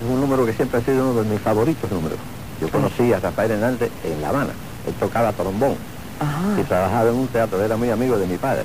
es 0.00 0.08
un 0.08 0.20
número 0.20 0.46
que 0.46 0.52
siempre 0.52 0.78
ha 0.78 0.84
sido 0.84 1.10
uno 1.10 1.22
de 1.24 1.28
mis 1.30 1.40
favoritos 1.40 1.90
números. 1.90 2.18
Yo 2.60 2.68
conocí 2.68 3.12
a 3.12 3.18
Rafael 3.18 3.50
Hernández 3.50 3.90
en 4.04 4.22
La 4.22 4.28
Habana, 4.28 4.52
él 4.86 4.94
tocaba 5.00 5.32
trombón 5.32 5.74
Ajá. 6.20 6.60
y 6.60 6.62
trabajaba 6.62 7.10
en 7.10 7.16
un 7.16 7.26
teatro, 7.26 7.60
era 7.62 7.76
muy 7.76 7.90
amigo 7.90 8.16
de 8.16 8.26
mi 8.26 8.36
padre. 8.36 8.64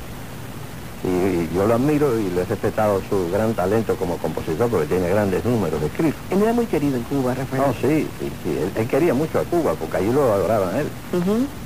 Y, 1.04 1.08
y 1.08 1.50
yo 1.56 1.66
lo 1.66 1.74
admiro 1.74 2.18
y 2.20 2.30
le 2.30 2.42
he 2.42 2.46
respetado 2.46 3.02
su 3.10 3.32
gran 3.32 3.54
talento 3.56 3.96
como 3.96 4.18
compositor 4.18 4.70
porque 4.70 4.86
tiene 4.88 5.10
grandes 5.10 5.44
números 5.44 5.82
escritos. 5.82 6.20
Él 6.30 6.42
era 6.44 6.54
muy 6.54 6.68
querido 6.68 6.96
en 6.98 7.04
Cuba, 7.04 7.34
Rafael. 7.34 7.62
No, 7.62 7.74
sí, 7.74 8.08
sí, 8.20 8.32
sí, 8.44 8.50
Él, 8.62 8.72
él 8.76 8.88
quería 8.88 9.14
mucho 9.14 9.40
a 9.40 9.44
Cuba 9.44 9.74
porque 9.74 9.98
allí 9.98 10.12
lo 10.12 10.32
adoraban 10.32 10.76
a 10.76 10.80
él. 10.82 10.88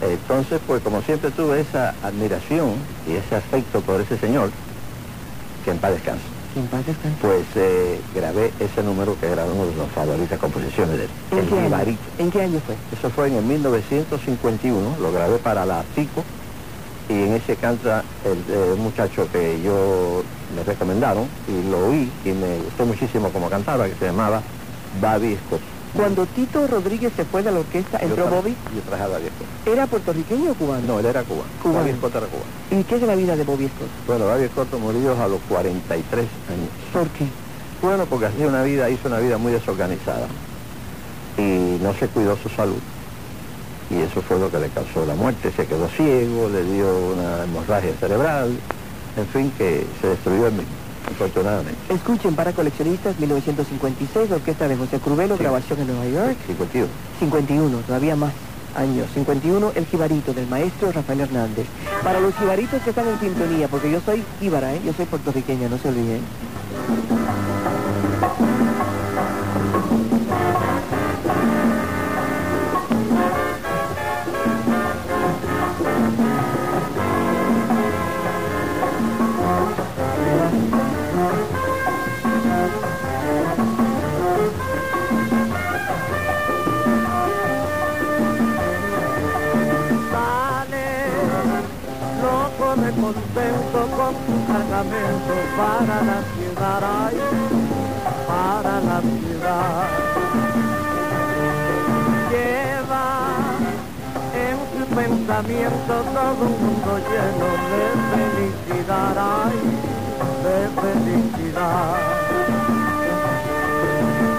Entonces, 0.02 0.60
pues 0.65 0.82
como 0.82 1.02
siempre 1.02 1.32
tuve 1.32 1.60
esa 1.62 1.93
admiración 2.04 2.74
y 3.08 3.13
ese 3.13 3.36
afecto 3.36 3.82
por 3.82 4.00
ese 4.02 4.17
señor, 4.17 4.52
que 5.65 5.71
en 5.71 5.78
paz 5.80 5.91
descanse, 5.91 6.24
Que 6.54 6.60
en 6.62 6.67
paz 6.67 6.86
descanse. 6.86 7.17
pues 7.21 7.43
eh, 7.56 8.00
grabé 8.15 8.54
ese 8.60 8.84
número 8.84 9.17
que 9.19 9.26
era 9.28 9.43
una 9.45 9.65
de 9.65 9.76
las 9.76 9.89
favoritas 9.93 10.39
composiciones 10.39 10.98
de 10.98 11.04
él, 11.06 11.10
¿En 11.32 11.38
El 11.39 11.48
qué 11.50 11.60
año? 11.60 11.98
¿En 12.19 12.32
qué 12.32 12.41
año 12.41 12.62
fue? 12.65 12.76
Eso 12.98 13.10
fue 13.10 13.28
en 13.28 13.36
el 13.36 13.43
1951, 13.43 14.95
lo 15.02 15.12
grabé 15.12 15.38
para 15.39 15.65
la 15.65 15.84
Pico 15.95 16.24
y 17.10 17.13
en 17.13 17.34
ese 17.34 17.56
canta 17.56 18.04
el, 18.24 18.38
eh, 18.50 18.76
muchacho 18.78 19.28
que 19.32 19.62
yo 19.62 20.24
me 20.56 20.63
recomendaron 20.63 21.28
y 21.48 21.70
lo 21.70 21.89
oí 21.89 22.10
y 22.24 22.30
me 22.30 22.58
gustó 22.58 22.86
muchísimo 22.86 23.30
como 23.30 23.50
cantaba, 23.50 23.88
que 23.88 23.96
se 23.96 24.06
llamaba 24.06 24.41
Bobby 25.02 25.38
Scott. 25.48 25.62
Cuando 25.96 26.26
Tito 26.26 26.68
Rodríguez 26.68 27.13
se 27.15 27.24
fue 27.24 27.41
de 27.41 27.52
la 27.52 27.60
orquesta, 27.60 27.98
entró 28.00 28.28
Bobby. 28.28 28.54
Yo 28.76 28.82
traje 28.82 29.04
a 29.04 29.08
Bobby 29.08 29.28
Scott. 29.28 29.74
¿Era 29.74 29.88
puertorriqueño 29.88 30.52
o 30.52 30.56
cubano? 30.56 30.84
No, 30.86 31.00
él 31.00 31.06
era 31.06 31.24
cubano. 31.24 31.48
Cubano. 31.63 31.80
Bobby 31.80 31.98
Scott 31.98 32.15
era 32.15 32.28
cubano. 32.28 32.82
¿Y 32.82 32.84
qué 32.84 32.96
es 32.96 33.02
la 33.04 33.15
vida 33.15 33.36
de 33.36 33.44
Bobby 33.44 33.68
Scott? 33.68 33.88
Bueno, 34.06 34.26
Bobby 34.26 34.48
Scott 34.48 34.80
murió 34.80 35.22
a 35.22 35.28
los 35.28 35.39
43 35.48 36.20
años. 36.20 36.70
¿Por 36.91 37.08
qué? 37.10 37.26
Bueno, 37.82 38.06
porque 38.08 38.26
hacía 38.26 38.48
una 38.48 38.63
vida, 38.63 38.89
hizo 38.89 39.08
una 39.08 39.20
vida 39.20 39.38
muy 39.38 39.54
desorganizada 39.54 40.28
y 41.38 41.78
no 41.82 41.94
se 41.94 42.08
cuidó 42.08 42.38
su 42.38 42.50
salud. 42.50 42.80
Y 43.89 44.02
eso 44.02 44.21
fue 44.21 44.39
lo 44.39 44.50
que 44.52 44.60
le 44.60 44.69
causó 44.69 45.06
la 45.06 45.15
muerte. 45.15 45.52
Se 45.56 45.65
quedó 45.65 45.88
ciego, 45.89 46.50
le 46.50 46.63
dio 46.63 46.88
una 47.13 47.43
hemorragia 47.43 47.93
cerebral, 48.00 48.50
en 49.17 49.28
fin, 49.28 49.52
que 49.58 49.86
se 50.02 50.08
destruyó 50.08 50.48
el 50.48 50.54
mismo, 50.54 50.74
afortunadamente. 51.13 51.76
Escuchen 51.93 52.36
para 52.36 52.52
coleccionistas 52.54 53.17
1956, 53.19 54.32
orquesta 54.32 54.67
de 54.67 54.76
José 54.76 55.00
Crubelo, 55.00 55.38
Sí. 55.38 55.43
grabación 55.43 55.80
en 55.82 55.88
Nueva 55.88 56.06
York. 56.08 56.38
Sí, 56.48 56.54
contigo. 56.54 56.88
51, 57.19 57.78
todavía 57.86 58.15
más 58.15 58.34
años. 58.76 59.08
51, 59.13 59.71
el 59.76 59.86
jibarito 59.86 60.34
del 60.34 60.48
maestro 60.48 60.91
Rafael 60.91 61.21
Hernández. 61.21 61.67
Para 62.04 62.19
los 62.19 62.36
jibaritos 62.36 62.82
que 62.82 62.89
están 62.89 63.08
en 63.08 63.19
sintonía, 63.19 63.67
porque 63.67 63.91
yo 63.91 64.02
soy 64.02 64.24
jíbara, 64.39 64.74
¿eh? 64.74 64.82
yo 64.84 64.93
soy 64.93 65.06
puertorriqueña, 65.06 65.69
no 65.69 65.78
se 65.78 65.89
olviden. 65.89 66.21
Pensamiento 105.36 105.93
todo 106.13 106.45
un 106.45 106.54
mundo 106.62 106.91
lleno 107.10 107.48
de 107.71 107.84
felicidad, 108.15 109.15
ay, 109.17 109.60
de 110.45 110.58
felicidad. 110.82 111.95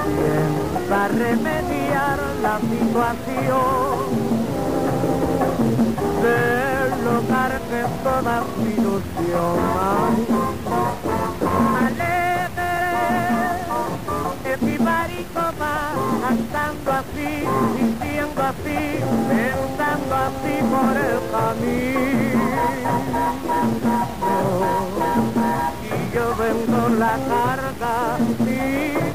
Piensa 0.06 1.00
remediar 1.08 2.18
la 2.42 2.56
situación 2.60 4.06
del 6.22 7.06
hogar 7.08 7.52
que 7.68 7.78
es 7.80 7.92
toda 8.02 8.36
su 8.54 8.62
ilusión. 8.62 9.58
Ay, 9.78 10.18
Alegre, 11.86 12.74
el 14.50 14.58
pibarico 14.58 15.44
va 15.60 15.76
cantando 16.22 16.88
así, 16.92 17.32
diciendo 18.46 18.48
así, 18.48 18.82
pensando 19.28 20.14
así 20.14 20.54
por 20.70 20.96
el 20.96 21.20
camino. 21.30 22.44
Y 25.82 26.14
yo 26.14 26.26
vengo 26.36 26.88
la 26.98 27.14
carga, 27.28 27.94
mi 28.38 28.60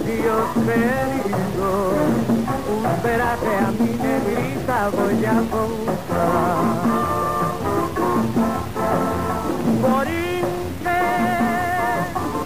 Dios 0.06 0.48
querido, 0.66 1.70
un 2.70 2.84
peraje 3.02 3.54
a 3.58 3.72
mi 3.72 3.92
negrita 3.98 4.90
voy 4.90 5.26
a 5.26 5.38
comprar. 5.52 6.62
Borinque, 9.82 11.02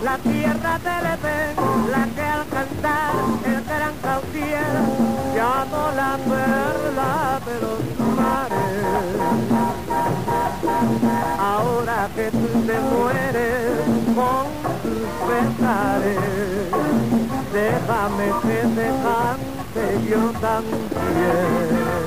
la 0.04 0.18
tierra 0.18 0.80
del 0.80 1.06
Edén, 1.06 1.56
la 1.92 2.04
que 2.16 2.22
al 2.22 2.45
cantar 2.56 3.14
el 3.46 3.60
gran 3.66 3.96
cautier 4.02 4.76
llamó 5.36 5.84
la 6.02 6.12
perla 6.30 7.14
de 7.48 7.56
los 7.66 7.82
mares. 8.16 8.82
Ahora 11.38 12.00
que 12.16 12.26
tú 12.32 12.48
te 12.68 12.78
mueres 12.92 13.76
con 14.18 14.46
tus 14.84 15.06
pesares, 15.28 16.26
déjame 17.52 18.28
que 18.46 18.60
te 18.78 18.88
cante 19.04 19.86
yo 20.10 20.24
también. 20.40 22.06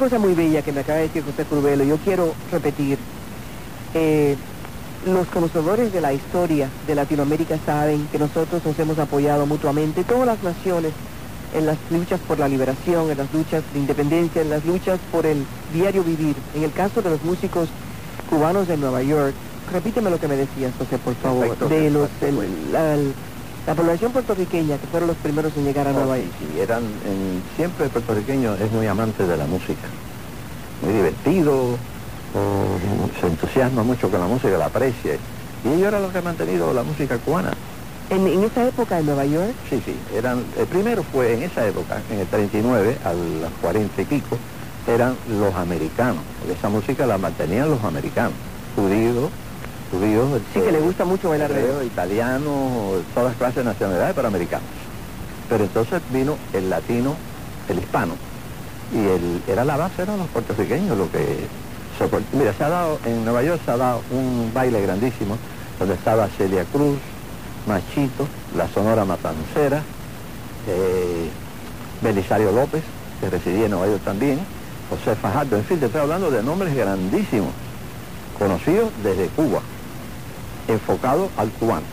Cosa 0.00 0.18
muy 0.18 0.34
bella 0.34 0.62
que 0.62 0.72
me 0.72 0.80
acaba 0.80 0.98
de 0.98 1.04
decir 1.08 1.22
José 1.22 1.44
Curvelo, 1.44 1.84
yo 1.84 1.96
quiero 1.98 2.34
repetir. 2.50 2.98
Eh, 3.94 4.34
los 5.06 5.26
conocedores 5.28 5.92
de 5.92 6.00
la 6.00 6.12
historia 6.12 6.68
de 6.86 6.94
Latinoamérica 6.94 7.56
saben 7.64 8.08
que 8.10 8.18
nosotros 8.18 8.62
nos 8.64 8.78
hemos 8.78 8.98
apoyado 8.98 9.46
mutuamente, 9.46 10.02
todas 10.04 10.26
las 10.26 10.42
naciones, 10.42 10.92
en 11.54 11.66
las 11.66 11.76
luchas 11.90 12.18
por 12.26 12.38
la 12.38 12.48
liberación, 12.48 13.10
en 13.10 13.18
las 13.18 13.32
luchas 13.32 13.62
de 13.74 13.78
independencia, 13.78 14.40
en 14.42 14.50
las 14.50 14.64
luchas 14.64 14.98
por 15.12 15.26
el 15.26 15.44
diario 15.74 16.02
vivir. 16.02 16.34
En 16.54 16.62
el 16.64 16.72
caso 16.72 17.02
de 17.02 17.10
los 17.10 17.22
músicos 17.22 17.68
cubanos 18.30 18.68
de 18.68 18.76
Nueva 18.78 19.02
York, 19.02 19.34
repíteme 19.72 20.10
lo 20.10 20.18
que 20.20 20.28
me 20.28 20.36
decías, 20.36 20.72
José, 20.78 20.96
por 20.98 21.14
favor, 21.16 21.48
Perfecto, 21.56 21.68
de 21.68 21.90
los, 21.90 22.08
el- 22.22 22.72
la, 22.72 22.96
la 23.66 23.74
población 23.74 24.12
puertorriqueña, 24.12 24.78
que 24.78 24.86
fueron 24.86 25.08
los 25.08 25.16
primeros 25.18 25.52
en 25.56 25.64
llegar 25.64 25.86
a 25.86 25.92
Nueva 25.92 26.16
York. 26.18 26.30
sí, 26.38 26.60
eran, 26.60 26.82
en- 26.82 27.42
siempre 27.56 27.84
el 27.84 27.90
puertorriqueño 27.90 28.54
es 28.54 28.70
muy 28.72 28.86
amante 28.86 29.26
de 29.26 29.36
la 29.36 29.46
música, 29.46 29.86
muy 30.82 30.92
divertido, 30.94 31.76
se 33.20 33.26
entusiasma 33.26 33.82
mucho 33.82 34.08
con 34.10 34.20
la 34.20 34.26
música, 34.26 34.56
la 34.56 34.66
aprecia. 34.66 35.14
Y 35.64 35.68
ellos 35.68 35.88
eran 35.88 36.02
los 36.02 36.12
que 36.12 36.18
han 36.18 36.24
mantenido 36.24 36.72
la 36.72 36.82
música 36.82 37.18
cubana. 37.18 37.52
¿En, 38.08 38.26
en 38.26 38.42
esa 38.44 38.66
época 38.66 38.98
en 38.98 39.06
Nueva 39.06 39.24
York? 39.26 39.52
Sí, 39.68 39.80
sí. 39.84 39.94
Eran, 40.16 40.42
el 40.58 40.66
primero 40.66 41.02
fue 41.12 41.34
en 41.34 41.42
esa 41.42 41.66
época, 41.66 42.00
en 42.10 42.20
el 42.20 42.26
39, 42.26 42.98
a 43.04 43.12
los 43.12 43.50
40 43.60 44.02
y 44.02 44.04
pico, 44.04 44.38
eran 44.88 45.14
los 45.28 45.54
americanos. 45.54 46.22
Esa 46.50 46.68
música 46.68 47.06
la 47.06 47.18
mantenían 47.18 47.68
los 47.70 47.82
americanos. 47.84 48.32
Judíos, 48.74 49.30
Sí, 50.54 50.60
que 50.60 50.72
le 50.72 50.80
gusta 50.80 51.04
mucho 51.04 51.30
bailar 51.30 51.50
hebreo, 51.50 51.82
italiano, 51.82 52.92
todas 53.14 53.30
las 53.30 53.36
clases 53.36 53.56
de 53.56 53.64
nacionalidades, 53.64 54.14
pero 54.14 54.28
americanos. 54.28 54.68
Pero 55.48 55.64
entonces 55.64 56.00
vino 56.12 56.36
el 56.52 56.70
latino, 56.70 57.16
el 57.68 57.78
hispano. 57.78 58.14
Y 58.92 58.98
el, 58.98 59.42
era 59.48 59.64
la 59.64 59.76
base, 59.76 60.02
eran 60.02 60.18
los 60.18 60.28
puertorriqueños 60.28 60.96
lo 60.96 61.10
que... 61.10 61.46
Mira, 62.32 62.54
se 62.54 62.64
ha 62.64 62.68
dado, 62.70 62.98
en 63.04 63.24
Nueva 63.24 63.42
York 63.42 63.60
se 63.64 63.70
ha 63.70 63.76
dado 63.76 64.00
un 64.10 64.50
baile 64.54 64.80
grandísimo, 64.80 65.36
donde 65.78 65.94
estaba 65.94 66.28
Celia 66.28 66.64
Cruz, 66.72 66.98
Machito, 67.66 68.26
la 68.56 68.66
Sonora 68.68 69.04
Matancera, 69.04 69.82
eh, 70.66 71.28
Belisario 72.00 72.52
López, 72.52 72.82
que 73.20 73.28
residía 73.28 73.66
en 73.66 73.72
Nueva 73.72 73.86
York 73.88 74.00
también, 74.02 74.40
José 74.88 75.14
Fajardo, 75.14 75.56
en 75.56 75.64
fin, 75.64 75.78
te 75.78 75.86
estoy 75.86 76.00
hablando 76.00 76.30
de 76.30 76.42
nombres 76.42 76.74
grandísimos, 76.74 77.50
conocidos 78.38 78.90
desde 79.02 79.26
Cuba, 79.28 79.60
enfocados 80.70 81.30
al 81.36 81.50
cubano. 81.50 81.86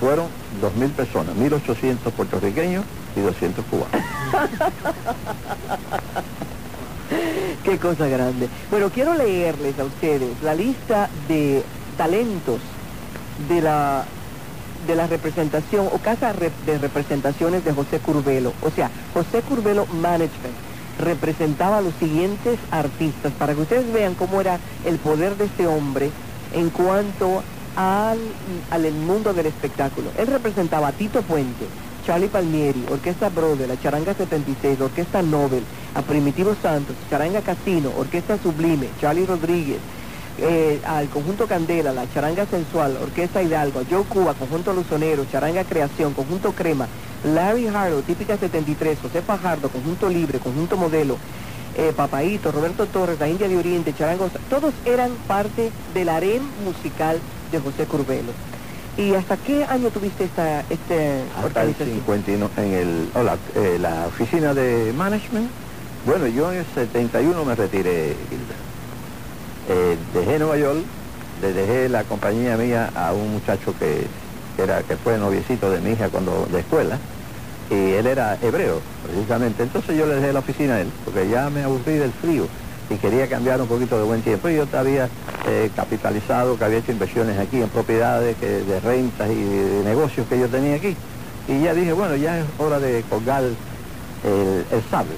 Fueron 0.00 0.26
2.000 0.62 0.90
personas, 0.92 1.36
1.800 1.36 2.10
puertorriqueños 2.12 2.84
y 3.14 3.20
200 3.20 3.64
cubanos. 3.66 3.90
Qué 7.64 7.78
cosa 7.78 8.08
grande. 8.08 8.48
Bueno, 8.70 8.90
quiero 8.90 9.14
leerles 9.14 9.78
a 9.78 9.84
ustedes 9.84 10.42
la 10.42 10.54
lista 10.54 11.08
de 11.28 11.62
talentos 11.96 12.60
de 13.48 13.60
la 13.60 14.04
de 14.86 14.94
la 14.94 15.06
representación 15.06 15.88
o 15.92 15.98
casa 15.98 16.32
de 16.32 16.78
representaciones 16.78 17.64
de 17.64 17.72
José 17.72 17.98
Curbelo. 17.98 18.52
O 18.62 18.70
sea, 18.70 18.90
José 19.12 19.42
Curbelo 19.42 19.86
Management 19.86 20.54
representaba 20.98 21.78
a 21.78 21.80
los 21.80 21.94
siguientes 21.94 22.58
artistas 22.70 23.32
para 23.38 23.54
que 23.54 23.60
ustedes 23.60 23.92
vean 23.92 24.14
cómo 24.14 24.40
era 24.40 24.58
el 24.84 24.98
poder 24.98 25.36
de 25.36 25.46
este 25.46 25.66
hombre 25.66 26.10
en 26.54 26.70
cuanto 26.70 27.42
al, 27.76 28.18
al 28.70 28.92
mundo 28.92 29.32
del 29.32 29.46
espectáculo. 29.46 30.10
Él 30.18 30.26
representaba 30.26 30.88
a 30.88 30.92
Tito 30.92 31.22
Puente, 31.22 31.66
Charlie 32.04 32.28
Palmieri, 32.28 32.84
Orquesta 32.90 33.28
Brother, 33.28 33.68
la 33.68 33.80
Charanga 33.80 34.14
76, 34.14 34.80
Orquesta 34.80 35.22
Nobel, 35.22 35.62
a 35.94 36.02
Primitivo 36.02 36.54
Santos, 36.60 36.96
Charanga 37.08 37.40
Casino, 37.40 37.92
Orquesta 37.96 38.38
Sublime, 38.38 38.88
Charlie 39.00 39.26
Rodríguez, 39.26 39.78
eh, 40.38 40.80
al 40.86 41.08
conjunto 41.08 41.46
Candela, 41.46 41.92
la 41.92 42.06
Charanga 42.12 42.46
Sensual, 42.46 42.96
Orquesta 43.02 43.42
Hidalgo, 43.42 43.82
Joe 43.90 44.04
Cuba, 44.04 44.34
conjunto 44.34 44.72
Luzonero, 44.72 45.26
Charanga 45.30 45.64
Creación, 45.64 46.14
conjunto 46.14 46.52
Crema, 46.52 46.88
Larry 47.24 47.66
Harlow, 47.66 48.02
Típica 48.02 48.36
73, 48.36 48.98
José 49.02 49.22
Fajardo, 49.22 49.68
conjunto 49.68 50.08
Libre, 50.08 50.38
conjunto 50.38 50.76
Modelo, 50.76 51.18
eh, 51.76 51.92
Papaito, 51.94 52.50
Roberto 52.50 52.86
Torres, 52.86 53.20
la 53.20 53.28
India 53.28 53.48
de 53.48 53.58
Oriente, 53.58 53.94
Charangos, 53.94 54.32
todos 54.48 54.72
eran 54.84 55.10
parte 55.26 55.70
del 55.94 56.08
harem 56.08 56.42
musical 56.64 57.20
de 57.50 57.58
José 57.60 57.84
Curbelo. 57.86 58.32
¿Y 58.96 59.14
hasta 59.14 59.36
qué 59.36 59.64
año 59.64 59.88
tuviste 59.90 60.24
esta 60.24 60.60
este 60.68 61.22
hasta 61.42 61.62
el 61.62 61.74
51 61.74 62.50
en 62.56 62.72
el 62.72 63.10
hola, 63.14 63.36
eh, 63.54 63.78
la 63.80 64.06
oficina 64.06 64.52
de 64.52 64.92
management. 64.92 65.48
Bueno, 66.04 66.26
yo 66.26 66.52
en 66.52 66.58
el 66.58 66.66
71 66.74 67.44
me 67.44 67.54
retiré, 67.54 68.16
eh, 69.68 69.96
dejé 70.14 70.38
Nueva 70.38 70.56
York, 70.56 70.80
le 71.40 71.52
dejé 71.52 71.88
la 71.88 72.04
compañía 72.04 72.56
mía 72.56 72.90
a 72.94 73.12
un 73.12 73.32
muchacho 73.32 73.74
que, 73.78 74.06
era, 74.60 74.82
que 74.82 74.96
fue 74.96 75.18
noviecito 75.18 75.70
de 75.70 75.80
mi 75.80 75.92
hija 75.92 76.08
cuando 76.08 76.48
de 76.50 76.60
escuela, 76.60 76.98
y 77.70 77.92
él 77.92 78.06
era 78.06 78.38
hebreo, 78.42 78.80
precisamente. 79.04 79.62
Entonces 79.62 79.96
yo 79.96 80.06
le 80.06 80.16
dejé 80.16 80.32
la 80.32 80.40
oficina 80.40 80.76
a 80.76 80.80
él, 80.80 80.88
porque 81.04 81.28
ya 81.28 81.50
me 81.50 81.62
aburrí 81.62 81.94
del 81.94 82.12
frío 82.12 82.46
y 82.90 82.96
quería 82.96 83.28
cambiar 83.28 83.60
un 83.60 83.68
poquito 83.68 83.96
de 83.96 84.04
buen 84.04 84.20
tiempo. 84.20 84.48
Y 84.48 84.56
yo 84.56 84.66
había 84.76 85.08
eh, 85.46 85.70
capitalizado, 85.74 86.58
que 86.58 86.64
había 86.64 86.78
hecho 86.78 86.92
inversiones 86.92 87.38
aquí 87.38 87.62
en 87.62 87.68
propiedades, 87.68 88.36
que, 88.36 88.46
de 88.46 88.80
rentas 88.80 89.30
y 89.30 89.42
de, 89.42 89.82
negocios 89.84 90.26
que 90.28 90.38
yo 90.38 90.48
tenía 90.48 90.76
aquí. 90.76 90.96
Y 91.48 91.62
ya 91.62 91.72
dije, 91.72 91.92
bueno, 91.92 92.16
ya 92.16 92.40
es 92.40 92.46
hora 92.58 92.78
de 92.80 93.02
colgar 93.08 93.44
el, 93.44 93.56
sable 94.90 95.14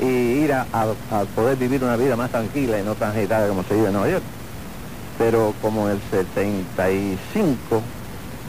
y 0.00 0.04
ir 0.04 0.52
a, 0.52 0.64
poder 1.34 1.56
vivir 1.56 1.84
una 1.84 1.96
vida 1.96 2.16
más 2.16 2.30
tranquila 2.30 2.78
y 2.78 2.82
no 2.82 2.94
tan 2.94 3.10
agitada 3.10 3.48
como 3.48 3.62
se 3.64 3.74
vive 3.74 3.88
en 3.88 3.92
Nueva 3.92 4.08
York. 4.08 4.24
Pero 5.18 5.54
como 5.60 5.88
en 5.88 5.96
el 5.96 6.00
75 6.10 7.82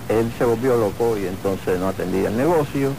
él 0.09 0.31
se 0.37 0.45
volvió 0.45 0.77
loco 0.77 1.17
y 1.17 1.25
entonces 1.25 1.79
no 1.79 1.87
atendía 1.89 2.29
el 2.29 2.37
negocio 2.37 2.91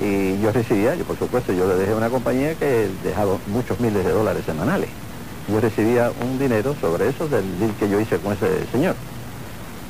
y 0.00 0.40
yo 0.40 0.50
recibía, 0.52 0.94
yo 0.94 1.04
por 1.04 1.18
supuesto, 1.18 1.52
yo 1.52 1.68
le 1.68 1.74
dejé 1.74 1.94
una 1.94 2.08
compañía 2.08 2.54
que 2.54 2.88
dejaba 3.04 3.36
muchos 3.48 3.78
miles 3.80 4.04
de 4.04 4.12
dólares 4.12 4.44
semanales. 4.44 4.88
Yo 5.48 5.60
recibía 5.60 6.10
un 6.22 6.38
dinero 6.38 6.74
sobre 6.80 7.08
eso 7.08 7.28
del 7.28 7.58
deal 7.58 7.74
que 7.78 7.88
yo 7.88 8.00
hice 8.00 8.18
con 8.18 8.32
ese 8.32 8.66
señor. 8.72 8.94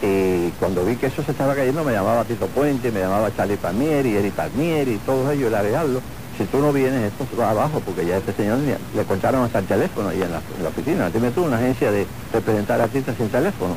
Y 0.03 0.51
cuando 0.59 0.85
vi 0.85 0.96
que 0.96 1.07
eso 1.07 1.23
se 1.23 1.33
estaba 1.33 1.55
cayendo 1.55 1.85
me 1.85 1.92
llamaba 1.92 2.25
Tito 2.25 2.46
Puente, 2.46 2.90
me 2.90 3.01
llamaba 3.01 3.35
Charlie 3.37 3.57
Palmieri, 3.57 4.16
Eric 4.16 4.33
Palmieri, 4.33 4.92
y 4.92 4.99
todos 4.99 5.31
ellos, 5.33 5.49
el 5.49 5.55
Arealdo 5.55 6.01
si 6.40 6.46
tú 6.46 6.59
no 6.59 6.73
vienes, 6.73 7.12
esto 7.12 7.27
va 7.38 7.51
abajo, 7.51 7.83
porque 7.85 8.07
ya 8.07 8.16
este 8.16 8.33
señor 8.33 8.59
le 8.94 9.05
contaron 9.05 9.44
hasta 9.44 9.59
el 9.59 9.66
teléfono 9.66 10.11
y 10.11 10.23
en 10.23 10.33
la, 10.33 10.40
oficina. 10.68 11.11
Tiene 11.11 11.31
tú 11.33 11.44
una 11.44 11.59
agencia 11.59 11.92
de 11.92 12.07
representar 12.33 12.81
artistas 12.81 13.14
sin 13.18 13.29
teléfono. 13.29 13.77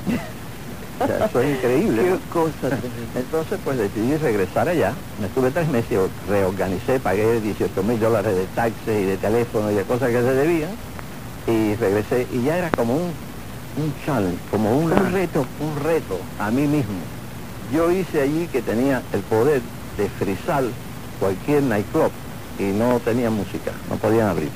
Sea, 1.08 1.26
eso 1.26 1.42
es 1.42 1.56
increíble. 1.58 2.18
Cosa. 2.32 2.78
Entonces, 3.16 3.60
pues 3.64 3.78
decidí 3.78 4.18
regresar 4.18 4.68
allá. 4.70 4.94
Me 5.20 5.28
estuve 5.28 5.52
tres 5.52 5.68
meses, 5.68 6.00
reorganicé, 6.30 7.00
pagué 7.00 7.42
18 7.42 7.84
mil 7.84 8.00
dólares 8.00 8.36
de 8.36 8.46
taxes 8.48 9.02
y 9.02 9.06
de 9.06 9.18
teléfono 9.18 9.72
y 9.72 9.76
de 9.76 9.84
cosas 9.84 10.10
que 10.10 10.22
se 10.22 10.34
debían. 10.34 10.72
Y 11.48 11.76
regresé 11.76 12.28
y 12.32 12.44
ya 12.44 12.58
era 12.58 12.70
como 12.72 12.96
un, 12.96 13.12
un 13.78 13.94
challenge, 14.06 14.38
como 14.50 14.78
un 14.78 14.92
reto, 15.12 15.46
un 15.60 15.84
reto 15.84 16.20
a 16.40 16.52
mí 16.52 16.68
mismo. 16.68 17.00
Yo 17.74 17.92
hice 17.92 18.22
allí 18.22 18.48
que 18.52 18.62
tenía 18.62 19.02
el 19.14 19.22
poder 19.22 19.62
de 19.98 20.10
frizar 20.10 20.64
cualquier 21.20 21.64
nightclub 21.64 22.12
y 22.60 22.64
no 22.64 23.00
tenía 23.00 23.30
música, 23.30 23.72
no 23.90 23.96
podían 23.96 24.28
abrir, 24.28 24.50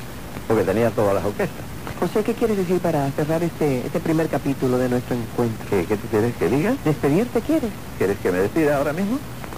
porque 0.48 0.64
tenía 0.64 0.92
todas 0.92 1.16
las 1.16 1.26
orquestas. 1.26 1.67
José, 2.00 2.24
¿qué 2.24 2.34
quieres 2.36 2.58
decir 2.58 2.80
para 2.80 3.10
cerrar 3.12 3.42
este, 3.42 3.80
este 3.80 4.00
primer 4.00 4.28
capítulo 4.28 4.78
de 4.78 4.88
nuestro 4.88 5.16
encuentro? 5.16 5.66
¿Qué, 5.68 5.86
qué 5.86 5.98
tú 5.98 6.08
quieres 6.08 6.36
que 6.36 6.48
diga? 6.48 6.76
¿Despedirte 6.86 7.42
quieres? 7.42 7.72
¿Quieres 7.98 8.18
que 8.20 8.32
me 8.32 8.38
despida 8.38 8.78
ahora 8.78 8.94
mismo? 8.94 9.18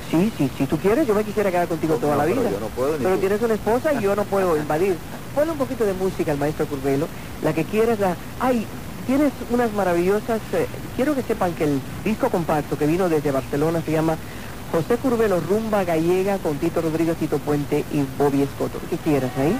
Sí, 0.09 0.31
sí, 0.37 0.49
si 0.57 0.65
tú 0.65 0.77
quieres, 0.77 1.05
yo 1.05 1.13
me 1.13 1.25
quisiera 1.25 1.51
quedar 1.51 1.67
contigo 1.67 1.95
toda 1.95 2.15
la 2.15 2.25
vida. 2.25 2.37
Pero, 2.37 2.51
yo 2.51 2.59
no 2.61 2.67
puedo, 2.67 2.97
pero 2.97 3.17
tienes 3.17 3.41
una 3.41 3.53
esposa 3.55 3.93
y 3.93 4.01
yo 4.01 4.15
no 4.15 4.23
puedo 4.23 4.55
invadir. 4.57 4.95
Ponle 5.35 5.51
un 5.51 5.57
poquito 5.57 5.85
de 5.85 5.93
música 5.93 6.31
al 6.31 6.37
maestro 6.37 6.65
Curvelo, 6.65 7.07
la 7.43 7.53
que 7.53 7.65
quieras. 7.65 7.99
La... 7.99 8.15
Ay, 8.39 8.65
tienes 9.05 9.33
unas 9.51 9.73
maravillosas... 9.73 10.39
Eh, 10.53 10.65
quiero 10.95 11.15
que 11.15 11.23
sepan 11.23 11.53
que 11.53 11.65
el 11.65 11.81
disco 12.05 12.29
compacto 12.29 12.77
que 12.77 12.87
vino 12.87 13.09
desde 13.09 13.31
Barcelona 13.31 13.81
se 13.85 13.91
llama 13.91 14.15
José 14.71 14.95
Curbelo, 14.95 15.41
Rumba 15.41 15.83
Gallega, 15.83 16.37
con 16.37 16.57
Tito 16.57 16.81
Rodríguez, 16.81 17.17
Tito 17.17 17.37
Puente 17.37 17.83
y 17.91 18.05
Bobby 18.17 18.43
Escoto. 18.43 18.79
¿Qué 18.89 18.97
quieras 18.97 19.31
ahí? 19.37 19.59